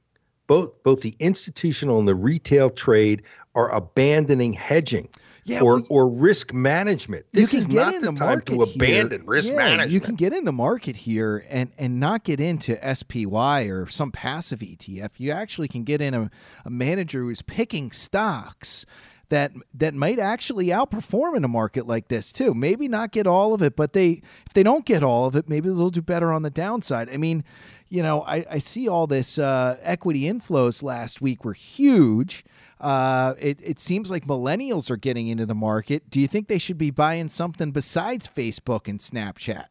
Both 0.48 0.82
both 0.82 1.02
the 1.02 1.14
institutional 1.20 2.00
and 2.00 2.08
the 2.08 2.16
retail 2.16 2.70
trade 2.70 3.22
are 3.54 3.70
abandoning 3.70 4.52
hedging. 4.52 5.08
Yeah, 5.44 5.60
or 5.60 5.76
well, 5.76 5.86
or 5.88 6.08
risk 6.08 6.52
management. 6.52 7.24
This 7.30 7.54
is 7.54 7.68
not 7.68 8.00
the, 8.00 8.10
the 8.10 8.12
time 8.12 8.40
to 8.42 8.62
abandon 8.62 9.20
here. 9.20 9.30
risk 9.30 9.50
Yeah, 9.50 9.56
management. 9.56 9.92
You 9.92 10.00
can 10.00 10.16
get 10.16 10.32
in 10.32 10.44
the 10.44 10.52
market 10.52 10.96
here 10.96 11.44
and 11.48 11.70
and 11.78 12.00
not 12.00 12.24
get 12.24 12.40
into 12.40 12.76
SPY 12.94 13.62
or 13.62 13.86
some 13.86 14.10
passive 14.10 14.58
ETF. 14.58 15.18
You 15.18 15.30
actually 15.30 15.68
can 15.68 15.84
get 15.84 16.00
in 16.00 16.14
a, 16.14 16.30
a 16.64 16.70
manager 16.70 17.20
who's 17.20 17.42
picking 17.42 17.92
stocks 17.92 18.84
that 19.30 19.52
that 19.74 19.94
might 19.94 20.18
actually 20.18 20.66
outperform 20.66 21.36
in 21.36 21.44
a 21.44 21.48
market 21.48 21.86
like 21.86 22.08
this 22.08 22.32
too. 22.32 22.54
Maybe 22.54 22.86
not 22.86 23.10
get 23.10 23.26
all 23.26 23.54
of 23.54 23.62
it, 23.62 23.74
but 23.74 23.92
they 23.94 24.22
if 24.46 24.52
they 24.52 24.62
don't 24.62 24.84
get 24.84 25.02
all 25.02 25.26
of 25.26 25.34
it, 25.34 25.48
maybe 25.48 25.68
they'll 25.68 25.90
do 25.90 26.02
better 26.02 26.32
on 26.32 26.42
the 26.42 26.50
downside. 26.50 27.08
I 27.08 27.16
mean, 27.16 27.42
you 27.88 28.02
know, 28.02 28.22
I, 28.22 28.44
I 28.50 28.58
see 28.58 28.88
all 28.88 29.06
this 29.06 29.38
uh, 29.38 29.78
equity 29.82 30.22
inflows 30.22 30.82
last 30.82 31.20
week 31.20 31.44
were 31.44 31.54
huge. 31.54 32.44
Uh, 32.80 33.34
it, 33.38 33.58
it 33.62 33.78
seems 33.78 34.10
like 34.10 34.24
millennials 34.24 34.90
are 34.90 34.96
getting 34.96 35.28
into 35.28 35.44
the 35.44 35.54
market. 35.54 36.08
Do 36.08 36.20
you 36.20 36.28
think 36.28 36.48
they 36.48 36.58
should 36.58 36.78
be 36.78 36.90
buying 36.90 37.28
something 37.28 37.72
besides 37.72 38.28
Facebook 38.28 38.88
and 38.88 39.00
Snapchat? 39.00 39.66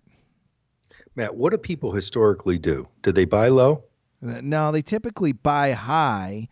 Matt, 1.15 1.35
what 1.35 1.51
do 1.51 1.57
people 1.57 1.93
historically 1.93 2.59
do? 2.59 2.87
Do 3.01 3.11
they 3.11 3.25
buy 3.25 3.47
low? 3.47 3.85
No, 4.21 4.71
they 4.71 4.81
typically 4.81 5.31
buy 5.31 5.71
high, 5.71 6.49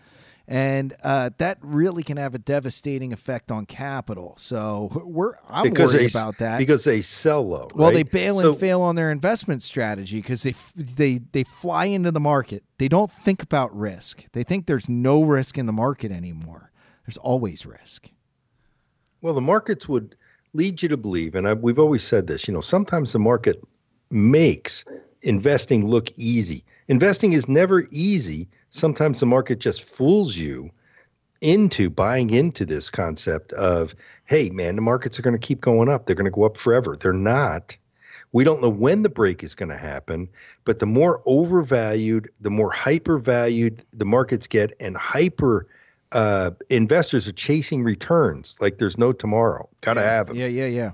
and 0.48 0.96
uh, 1.04 1.30
that 1.40 1.58
really 1.62 2.04
can 2.04 2.16
have 2.18 2.34
a 2.34 2.38
devastating 2.38 3.12
effect 3.12 3.52
on 3.52 3.66
capital. 3.66 4.34
So 4.38 4.90
we're 5.06 5.34
I'm 5.50 5.64
because 5.70 5.94
worried 5.94 6.10
they, 6.12 6.20
about 6.20 6.38
that. 6.38 6.58
because 6.58 6.84
they 6.86 7.02
sell 7.02 7.46
low. 7.46 7.68
well, 7.76 7.90
right? 7.90 7.94
they 7.96 8.04
bail 8.04 8.40
So- 8.40 8.52
and 8.52 8.60
fail 8.60 8.82
on 8.82 8.96
their 8.96 9.12
investment 9.12 9.62
strategy 9.62 10.22
because 10.22 10.44
they 10.44 10.52
f- 10.52 10.74
they 10.76 11.20
they 11.32 11.44
fly 11.44 11.86
into 11.86 12.12
the 12.12 12.20
market. 12.20 12.64
They 12.78 12.88
don't 12.88 13.12
think 13.12 13.44
about 13.44 13.76
risk. 13.78 14.26
They 14.32 14.44
think 14.44 14.66
there's 14.68 14.88
no 14.88 15.22
risk 15.24 15.58
in 15.58 15.66
the 15.66 15.74
market 15.74 16.12
anymore. 16.12 16.72
There's 17.06 17.18
always 17.18 17.66
risk. 17.66 18.10
Well, 19.22 19.34
the 19.34 19.42
markets 19.42 19.90
would 19.90 20.16
lead 20.54 20.82
you 20.82 20.90
to 20.90 20.98
believe, 20.98 21.36
and 21.36 21.48
I, 21.48 21.54
we've 21.56 21.80
always 21.80 22.04
said 22.04 22.28
this. 22.28 22.48
You 22.48 22.54
know, 22.54 22.62
sometimes 22.62 23.12
the 23.14 23.20
market 23.20 23.62
makes 24.12 24.86
investing 25.28 25.88
look 25.88 26.10
easy. 26.16 26.64
Investing 26.88 27.34
is 27.34 27.48
never 27.48 27.88
easy. 27.92 28.48
Sometimes 28.70 29.20
the 29.20 29.26
market 29.26 29.60
just 29.60 29.84
fools 29.84 30.38
you 30.38 30.72
into 31.42 31.90
buying 31.90 32.32
into 32.32 32.66
this 32.66 32.90
concept 32.90 33.54
of, 33.54 33.94
hey, 34.26 34.50
man, 34.50 34.76
the 34.76 34.82
markets 34.82 35.20
are 35.20 35.22
going 35.22 35.38
to 35.38 35.48
keep 35.48 35.62
going 35.62 35.90
up. 35.90 36.06
They're 36.06 36.16
going 36.16 36.26
to 36.26 36.32
go 36.32 36.44
up 36.44 36.58
forever. 36.58 36.96
They're 36.96 37.14
not. 37.14 37.78
We 38.32 38.44
don't 38.44 38.62
know 38.62 38.70
when 38.70 39.04
the 39.04 39.10
break 39.10 39.44
is 39.44 39.54
going 39.54 39.70
to 39.70 39.78
happen, 39.78 40.30
but 40.66 40.80
the 40.80 40.86
more 40.86 41.22
overvalued, 41.26 42.30
the 42.42 42.50
more 42.50 42.72
hypervalued 42.72 43.84
the 43.94 44.06
markets 44.06 44.48
get, 44.48 44.74
and 44.80 44.98
hyper 44.98 45.68
uh, 46.12 46.52
investors 46.70 47.28
are 47.28 47.34
chasing 47.34 47.84
returns 47.84 48.58
like 48.60 48.78
there's 48.78 48.98
no 48.98 49.14
tomorrow. 49.14 49.70
Got 49.82 49.96
to 49.96 50.02
have 50.02 50.28
them. 50.28 50.36
Yeah, 50.36 50.48
yeah, 50.48 50.66
yeah. 50.66 50.92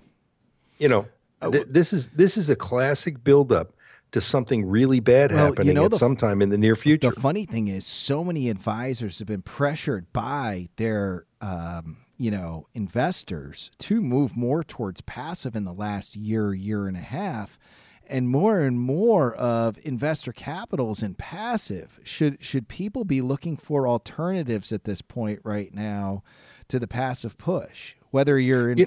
You 0.77 0.89
know, 0.89 1.05
th- 1.51 1.67
this 1.69 1.93
is 1.93 2.09
this 2.09 2.37
is 2.37 2.49
a 2.49 2.55
classic 2.55 3.23
buildup 3.23 3.73
to 4.13 4.21
something 4.21 4.65
really 4.65 4.99
bad 4.99 5.31
Well, 5.31 5.53
you 5.63 5.73
know, 5.73 5.85
at 5.85 5.91
the- 5.91 5.97
some 5.97 6.15
time 6.15 6.41
in 6.41 6.49
the 6.49 6.57
near 6.57 6.75
future. 6.75 7.09
The 7.09 7.19
funny 7.19 7.45
thing 7.45 7.67
is, 7.67 7.85
so 7.85 8.23
many 8.23 8.49
advisors 8.49 9.19
have 9.19 9.27
been 9.27 9.41
pressured 9.41 10.11
by 10.13 10.69
their, 10.77 11.25
um, 11.41 11.97
you 12.17 12.31
know, 12.31 12.67
investors 12.73 13.69
to 13.79 13.99
move 14.01 14.37
more 14.37 14.63
towards 14.63 15.01
passive 15.01 15.55
in 15.55 15.65
the 15.65 15.73
last 15.73 16.15
year, 16.15 16.53
year 16.53 16.87
and 16.87 16.95
a 16.95 17.01
half, 17.01 17.57
and 18.05 18.29
more 18.29 18.59
and 18.61 18.79
more 18.79 19.33
of 19.35 19.79
investor 19.83 20.31
capitals 20.31 21.01
in 21.01 21.15
passive. 21.15 21.99
Should 22.03 22.43
should 22.43 22.67
people 22.67 23.05
be 23.05 23.21
looking 23.21 23.57
for 23.57 23.87
alternatives 23.87 24.71
at 24.71 24.83
this 24.83 25.01
point 25.01 25.39
right 25.43 25.73
now 25.73 26.21
to 26.69 26.79
the 26.79 26.87
passive 26.87 27.37
push? 27.37 27.95
Whether 28.11 28.37
you're 28.39 28.71
in, 28.71 28.85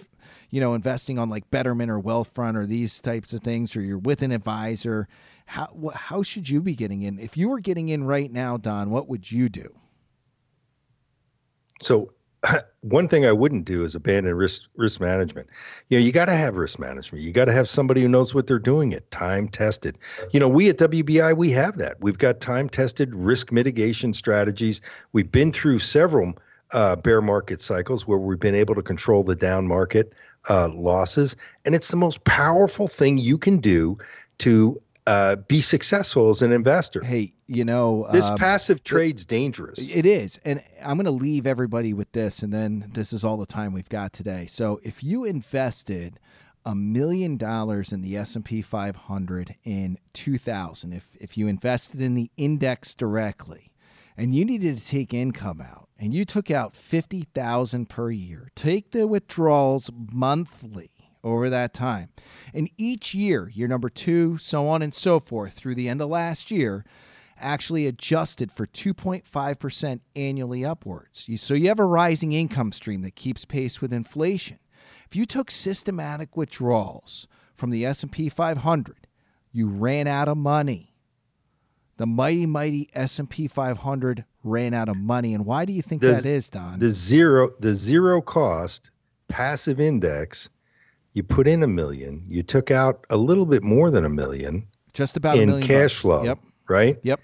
you 0.50 0.60
know, 0.60 0.74
investing 0.74 1.18
on 1.18 1.28
like 1.28 1.50
Betterment 1.50 1.90
or 1.90 2.00
Wealthfront 2.00 2.56
or 2.56 2.66
these 2.66 3.00
types 3.00 3.32
of 3.32 3.40
things, 3.40 3.76
or 3.76 3.80
you're 3.80 3.98
with 3.98 4.22
an 4.22 4.30
advisor, 4.30 5.08
how 5.46 5.92
how 5.94 6.22
should 6.22 6.48
you 6.48 6.60
be 6.60 6.74
getting 6.74 7.02
in? 7.02 7.18
If 7.18 7.36
you 7.36 7.48
were 7.48 7.60
getting 7.60 7.88
in 7.88 8.04
right 8.04 8.30
now, 8.30 8.56
Don, 8.56 8.90
what 8.90 9.08
would 9.08 9.30
you 9.30 9.48
do? 9.48 9.74
So 11.80 12.12
one 12.82 13.08
thing 13.08 13.26
I 13.26 13.32
wouldn't 13.32 13.64
do 13.64 13.84
is 13.84 13.94
abandon 13.94 14.34
risk 14.34 14.62
risk 14.76 15.00
management. 15.00 15.48
You 15.88 15.98
know, 15.98 16.04
you 16.04 16.12
got 16.12 16.26
to 16.26 16.34
have 16.34 16.56
risk 16.56 16.78
management. 16.78 17.24
You 17.24 17.32
got 17.32 17.46
to 17.46 17.52
have 17.52 17.68
somebody 17.68 18.02
who 18.02 18.08
knows 18.08 18.34
what 18.34 18.46
they're 18.46 18.58
doing. 18.58 18.92
It 18.92 19.10
time 19.10 19.48
tested. 19.48 19.98
You 20.32 20.40
know, 20.40 20.48
we 20.48 20.68
at 20.68 20.78
WBI 20.78 21.36
we 21.36 21.50
have 21.52 21.78
that. 21.78 21.96
We've 22.00 22.18
got 22.18 22.40
time 22.40 22.68
tested 22.68 23.14
risk 23.14 23.52
mitigation 23.52 24.12
strategies. 24.12 24.80
We've 25.12 25.30
been 25.30 25.52
through 25.52 25.78
several 25.80 26.34
uh, 26.72 26.96
bear 26.96 27.20
market 27.22 27.60
cycles 27.60 28.06
where 28.06 28.18
we've 28.18 28.40
been 28.40 28.54
able 28.54 28.74
to 28.74 28.82
control 28.82 29.22
the 29.22 29.36
down 29.36 29.66
market 29.66 30.12
uh, 30.48 30.68
losses, 30.68 31.36
and 31.64 31.74
it's 31.74 31.90
the 31.90 31.96
most 31.96 32.24
powerful 32.24 32.88
thing 32.88 33.18
you 33.18 33.38
can 33.38 33.58
do 33.58 33.98
to 34.38 34.80
uh, 35.06 35.36
be 35.36 35.60
successful 35.60 36.30
as 36.30 36.42
an 36.42 36.50
investor. 36.50 37.02
Hey, 37.04 37.32
you 37.46 37.64
know, 37.64 38.08
This 38.12 38.28
um, 38.28 38.36
passive 38.36 38.82
trade's 38.82 39.24
dangerous. 39.24 39.78
It 39.78 40.04
is. 40.04 40.40
And 40.44 40.62
I'm 40.82 40.96
going 40.96 41.04
to 41.04 41.12
leave 41.12 41.46
everybody 41.46 41.94
with 41.94 42.10
this, 42.12 42.42
and 42.42 42.52
then 42.52 42.90
this 42.92 43.12
is 43.12 43.24
all 43.24 43.36
the 43.36 43.46
time 43.46 43.72
we've 43.72 43.88
got 43.88 44.12
today. 44.12 44.46
So 44.46 44.80
if 44.82 45.04
you 45.04 45.24
invested 45.24 46.18
a 46.64 46.74
million 46.74 47.36
dollars 47.36 47.92
in 47.92 48.02
the 48.02 48.16
S&P 48.16 48.62
500 48.62 49.54
in 49.62 49.98
2000, 50.12 50.92
if, 50.92 51.06
if 51.20 51.38
you 51.38 51.46
invested 51.46 52.02
in 52.02 52.14
the 52.14 52.28
index 52.36 52.94
directly, 52.94 53.70
and 54.16 54.34
you 54.34 54.44
needed 54.44 54.76
to 54.76 54.84
take 54.84 55.14
income 55.14 55.60
out, 55.60 55.85
and 55.98 56.12
you 56.12 56.24
took 56.24 56.50
out 56.50 56.76
50000 56.76 57.88
per 57.88 58.10
year, 58.10 58.50
take 58.54 58.90
the 58.90 59.06
withdrawals 59.06 59.90
monthly 59.94 60.90
over 61.24 61.50
that 61.50 61.74
time. 61.74 62.10
And 62.54 62.70
each 62.76 63.14
year, 63.14 63.50
year 63.52 63.66
number 63.66 63.88
two, 63.88 64.36
so 64.36 64.68
on 64.68 64.82
and 64.82 64.94
so 64.94 65.18
forth, 65.18 65.54
through 65.54 65.74
the 65.74 65.88
end 65.88 66.00
of 66.00 66.08
last 66.08 66.50
year, 66.50 66.84
actually 67.38 67.86
adjusted 67.86 68.52
for 68.52 68.66
2.5% 68.66 70.00
annually 70.14 70.64
upwards. 70.64 71.28
So 71.36 71.54
you 71.54 71.68
have 71.68 71.78
a 71.78 71.84
rising 71.84 72.32
income 72.32 72.72
stream 72.72 73.02
that 73.02 73.16
keeps 73.16 73.44
pace 73.44 73.80
with 73.80 73.92
inflation. 73.92 74.58
If 75.06 75.16
you 75.16 75.26
took 75.26 75.50
systematic 75.50 76.36
withdrawals 76.36 77.28
from 77.54 77.70
the 77.70 77.84
S&P 77.84 78.28
500, 78.28 79.06
you 79.52 79.68
ran 79.68 80.06
out 80.06 80.28
of 80.28 80.36
money. 80.36 80.95
The 81.98 82.06
mighty 82.06 82.46
mighty 82.46 82.90
S&P 82.92 83.48
500 83.48 84.24
ran 84.44 84.74
out 84.74 84.88
of 84.88 84.96
money 84.96 85.34
and 85.34 85.44
why 85.46 85.64
do 85.64 85.72
you 85.72 85.82
think 85.82 86.02
Does- 86.02 86.22
that 86.22 86.28
is, 86.28 86.50
Don? 86.50 86.78
the 86.78 86.90
zero 86.90 87.50
the 87.58 87.74
zero 87.74 88.20
cost 88.20 88.90
passive 89.28 89.80
index 89.80 90.50
you 91.12 91.22
put 91.22 91.48
in 91.48 91.62
a 91.62 91.66
million 91.66 92.22
you 92.28 92.42
took 92.42 92.70
out 92.70 93.04
a 93.10 93.16
little 93.16 93.46
bit 93.46 93.62
more 93.62 93.90
than 93.90 94.04
a 94.04 94.08
million 94.08 94.66
Just 94.92 95.16
about 95.16 95.38
a 95.38 95.42
in 95.42 95.60
cash 95.62 95.94
bucks. 95.94 96.00
flow 96.00 96.22
Yep. 96.24 96.38
right 96.68 96.96
Yep. 97.02 97.20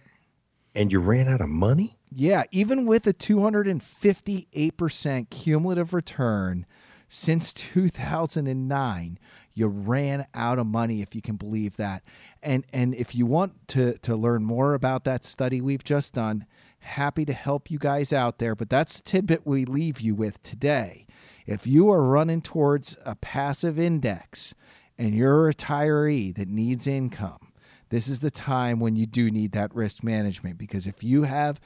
and 0.75 0.91
you 0.91 0.99
ran 1.01 1.29
out 1.29 1.41
of 1.43 1.49
money 1.49 1.93
Yeah, 2.11 2.45
even 2.51 2.87
with 2.87 3.07
a 3.07 3.13
258% 3.13 5.31
cumulative 5.31 5.95
return 5.95 6.67
since 7.09 7.53
2009, 7.53 9.19
you 9.55 9.67
ran 9.67 10.27
out 10.35 10.59
of 10.59 10.67
money 10.67 11.03
if 11.03 11.15
you 11.15 11.23
can 11.23 11.37
believe 11.37 11.77
that. 11.77 12.03
And 12.43 12.65
and 12.73 12.95
if 12.95 13.15
you 13.15 13.27
want 13.27 13.69
to 13.69 13.99
to 13.99 14.17
learn 14.17 14.45
more 14.45 14.75
about 14.75 15.05
that 15.05 15.25
study 15.25 15.61
we've 15.61 15.85
just 15.85 16.15
done, 16.15 16.47
happy 16.81 17.25
to 17.25 17.33
help 17.33 17.71
you 17.71 17.79
guys 17.79 18.13
out 18.13 18.39
there, 18.39 18.55
but 18.55 18.71
that's 18.71 18.97
the 18.97 19.03
tidbit 19.03 19.47
we 19.47 19.65
leave 19.65 20.01
you 20.01 20.15
with 20.15 20.43
today. 20.43 21.07
If 21.47 21.67
you 21.67 21.91
are 21.91 22.03
running 22.03 22.41
towards 22.41 22.97
a 23.05 23.15
passive 23.17 23.79
index 23.79 24.55
and 24.99 25.15
you're 25.15 25.49
a 25.49 25.55
retiree 25.55 26.35
that 26.37 26.49
needs 26.49 26.87
income, 26.87 27.53
this 27.89 28.09
is 28.09 28.21
the 28.21 28.31
time 28.31 28.81
when 28.81 28.97
you 28.97 29.07
do 29.07 29.31
need 29.31 29.53
that 29.53 29.75
risk 29.75 30.03
management 30.03 30.59
because 30.59 30.87
if 30.87 31.03
you 31.03 31.25
have 31.25 31.61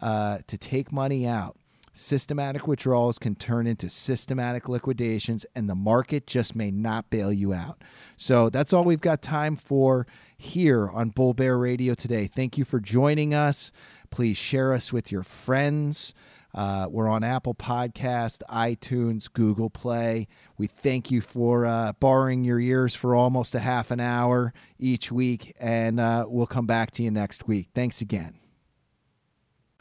uh, 0.00 0.38
to 0.46 0.56
take 0.56 0.92
money 0.92 1.26
out, 1.26 1.56
systematic 1.96 2.68
withdrawals 2.68 3.18
can 3.18 3.34
turn 3.34 3.66
into 3.66 3.88
systematic 3.88 4.68
liquidations, 4.68 5.46
and 5.54 5.68
the 5.68 5.74
market 5.74 6.26
just 6.26 6.54
may 6.54 6.70
not 6.70 7.10
bail 7.10 7.32
you 7.32 7.52
out. 7.52 7.82
So 8.16 8.50
that's 8.50 8.72
all 8.72 8.84
we've 8.84 9.00
got 9.00 9.22
time 9.22 9.56
for 9.56 10.06
here 10.36 10.88
on 10.88 11.10
Bull 11.10 11.34
Bear 11.34 11.56
Radio 11.58 11.94
today. 11.94 12.26
Thank 12.26 12.58
you 12.58 12.64
for 12.64 12.80
joining 12.80 13.34
us. 13.34 13.72
Please 14.10 14.36
share 14.36 14.72
us 14.72 14.92
with 14.92 15.10
your 15.10 15.22
friends. 15.22 16.14
Uh, 16.54 16.86
we're 16.88 17.08
on 17.08 17.22
Apple 17.22 17.54
Podcast, 17.54 18.42
iTunes, 18.48 19.30
Google 19.30 19.68
Play. 19.68 20.26
We 20.56 20.66
thank 20.66 21.10
you 21.10 21.20
for 21.20 21.66
uh, 21.66 21.92
borrowing 22.00 22.44
your 22.44 22.58
ears 22.58 22.94
for 22.94 23.14
almost 23.14 23.54
a 23.54 23.60
half 23.60 23.90
an 23.90 24.00
hour 24.00 24.54
each 24.78 25.12
week, 25.12 25.54
and 25.60 26.00
uh, 26.00 26.24
we'll 26.28 26.46
come 26.46 26.66
back 26.66 26.92
to 26.92 27.02
you 27.02 27.10
next 27.10 27.46
week. 27.46 27.68
Thanks 27.74 28.00
again. 28.00 28.45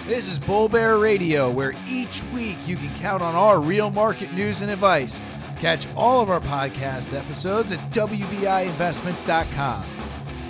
This 0.05 0.29
is 0.29 0.37
Bull 0.37 0.69
Bear 0.69 0.99
Radio, 0.99 1.49
where 1.49 1.73
each 1.89 2.21
week 2.25 2.59
you 2.67 2.77
can 2.77 2.93
count 2.93 3.23
on 3.23 3.33
our 3.33 3.59
real 3.59 3.89
market 3.89 4.31
news 4.33 4.61
and 4.61 4.69
advice. 4.69 5.19
Catch 5.59 5.87
all 5.95 6.21
of 6.21 6.29
our 6.29 6.41
podcast 6.41 7.17
episodes 7.17 7.71
at 7.71 7.79
WBIinvestments.com. 7.91 10.04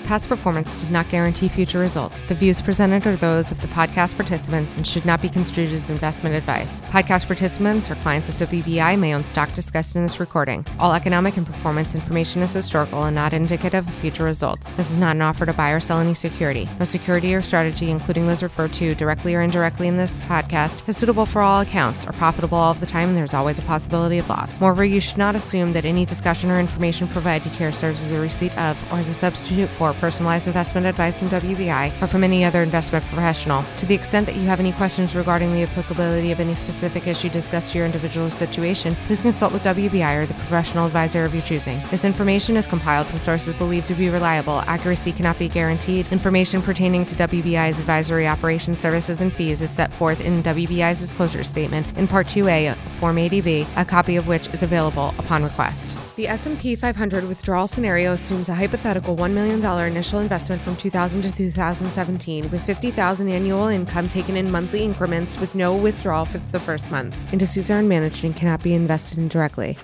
Past 0.06 0.30
performance 0.30 0.76
does 0.76 0.92
not 0.92 1.10
guarantee 1.10 1.48
future 1.48 1.80
results. 1.80 2.22
The 2.22 2.36
views 2.36 2.62
presented 2.62 3.08
are 3.08 3.16
those 3.16 3.52
of 3.52 3.60
the 3.60 3.68
podcast 3.68 4.16
participants 4.16 4.78
and 4.78 4.86
should 4.86 5.04
not 5.04 5.20
be 5.20 5.30
construed 5.30 5.72
as 5.72 5.90
investment 5.90 6.36
advice. 6.36 6.80
Podcast 6.82 7.26
participants 7.26 7.90
or 7.90 7.96
clients 7.96 8.30
of 8.30 8.36
WBI 8.36 9.00
may 9.00 9.16
own 9.16 9.26
stock 9.26 9.52
discussed 9.56 9.96
in 9.96 10.04
this 10.04 10.20
recording. 10.20 10.64
All 10.78 10.94
economic 10.94 11.38
and 11.38 11.46
performance 11.46 11.96
information 11.96 12.44
is 12.44 12.54
historical 12.54 13.02
and 13.06 13.16
not 13.16 13.34
indicative 13.34 13.88
of 13.88 13.94
future 13.96 14.26
results. 14.26 14.74
This 14.74 14.92
is 14.92 15.00
not 15.00 15.16
an 15.16 15.24
offer 15.24 15.48
to 15.48 15.54
buy 15.54 15.72
or 15.72 15.80
sell 15.80 15.98
any 15.98 16.14
security. 16.14 16.70
No 16.78 16.86
security 16.86 17.34
or 17.34 17.42
strategy, 17.42 17.90
including 17.90 18.28
those 18.28 18.44
referred 18.44 18.74
to 18.74 18.94
directly 18.94 19.34
or 19.34 19.42
indirectly 19.42 19.88
in 19.88 19.98
this 19.98 20.24
podcast, 20.26 20.88
is 20.88 20.96
suitable 20.96 21.26
for 21.26 21.42
all 21.42 21.62
accounts, 21.62 22.06
are 22.06 22.14
profitable 22.14 22.60
all 22.60 22.76
the 22.76 22.86
time, 22.86 23.10
and 23.10 23.18
there's 23.18 23.34
always 23.34 23.58
a 23.58 23.64
possibility 23.64 24.20
of 24.20 24.30
loss. 24.30 24.60
Moreover, 24.60 24.86
you 24.86 25.00
should 25.00 25.18
not 25.18 25.36
assume 25.36 25.74
that 25.74 25.84
any 25.84 26.06
discussion 26.06 26.52
or 26.52 26.60
information 26.60 27.08
provided 27.08 27.52
here 27.54 27.72
serves 27.72 28.04
as 28.04 28.12
a 28.12 28.20
receipt 28.20 28.56
of 28.56 28.78
or 28.92 29.00
as 29.00 29.10
a 29.10 29.14
substitute 29.16 29.70
for 29.72 29.95
personalized 30.00 30.48
investment 30.48 30.86
advice 30.86 31.20
from 31.20 31.30
WBI 31.30 32.02
or 32.02 32.08
from 32.08 32.24
any 32.24 32.44
other 32.46 32.64
investment 32.64 33.06
professional. 33.06 33.64
To 33.78 33.86
the 33.86 33.96
extent 33.96 34.26
that 34.26 34.36
you 34.36 34.46
have 34.48 34.60
any 34.60 34.72
questions 34.74 35.16
regarding 35.16 35.54
the 35.54 35.64
applicability 35.64 36.32
of 36.32 36.40
any 36.40 36.56
specific 36.56 37.08
issue 37.08 37.30
discussed 37.30 37.72
to 37.72 37.78
your 37.78 37.86
individual 37.86 38.30
situation, 38.30 38.96
please 39.08 39.22
consult 39.22 39.54
with 39.54 39.64
WBI 39.64 40.16
or 40.18 40.26
the 40.26 40.34
professional 40.34 40.86
advisor 40.86 41.24
of 41.24 41.34
your 41.34 41.44
choosing. 41.44 41.82
This 41.92 42.06
information 42.06 42.58
is 42.58 42.68
compiled 42.68 43.08
from 43.08 43.20
sources 43.20 43.54
believed 43.56 43.88
to 43.88 43.96
be 43.96 44.10
reliable. 44.10 44.62
Accuracy 44.62 45.12
cannot 45.12 45.40
be 45.40 45.50
guaranteed. 45.50 46.12
Information 46.12 46.62
pertaining 46.62 47.06
to 47.06 47.16
WBI's 47.16 47.80
advisory 47.80 48.28
operations, 48.28 48.80
services, 48.80 49.22
and 49.22 49.34
fees 49.34 49.62
is 49.62 49.70
set 49.70 49.94
forth 49.94 50.22
in 50.22 50.44
WBI's 50.44 51.00
disclosure 51.00 51.44
statement 51.44 51.88
in 51.98 52.08
Part 52.08 52.28
2A 52.28 52.76
Form 53.00 53.18
ADV, 53.18 53.68
a 53.78 53.86
copy 53.86 54.16
of 54.16 54.28
which 54.28 54.48
is 54.50 54.64
available 54.64 55.14
upon 55.18 55.44
request. 55.44 55.96
The 56.16 56.28
S&P 56.30 56.76
500 56.76 57.28
withdrawal 57.28 57.68
scenario 57.68 58.14
assumes 58.14 58.48
a 58.48 58.56
hypothetical 58.56 59.18
$1 59.18 59.34
million 59.34 59.60
initial 59.88 60.20
investment 60.20 60.62
from 60.62 60.76
2000 60.76 61.22
to 61.24 61.32
2017 61.32 62.52
with 62.52 62.64
50,000 62.64 63.30
annual 63.30 63.68
income 63.68 64.08
taken 64.08 64.38
in 64.38 64.52
monthly 64.52 64.84
increments 64.84 65.40
with 65.40 65.56
no 65.56 65.76
withdrawal 65.76 66.26
for 66.26 66.38
the 66.38 66.60
first 66.60 66.92
month. 66.92 67.18
Indices 67.32 67.72
are 67.72 67.82
unmanaged 67.82 68.24
and 68.24 68.36
cannot 68.36 68.62
be 68.62 68.74
invested 68.74 69.18
in 69.18 69.28
directly. 69.28 69.78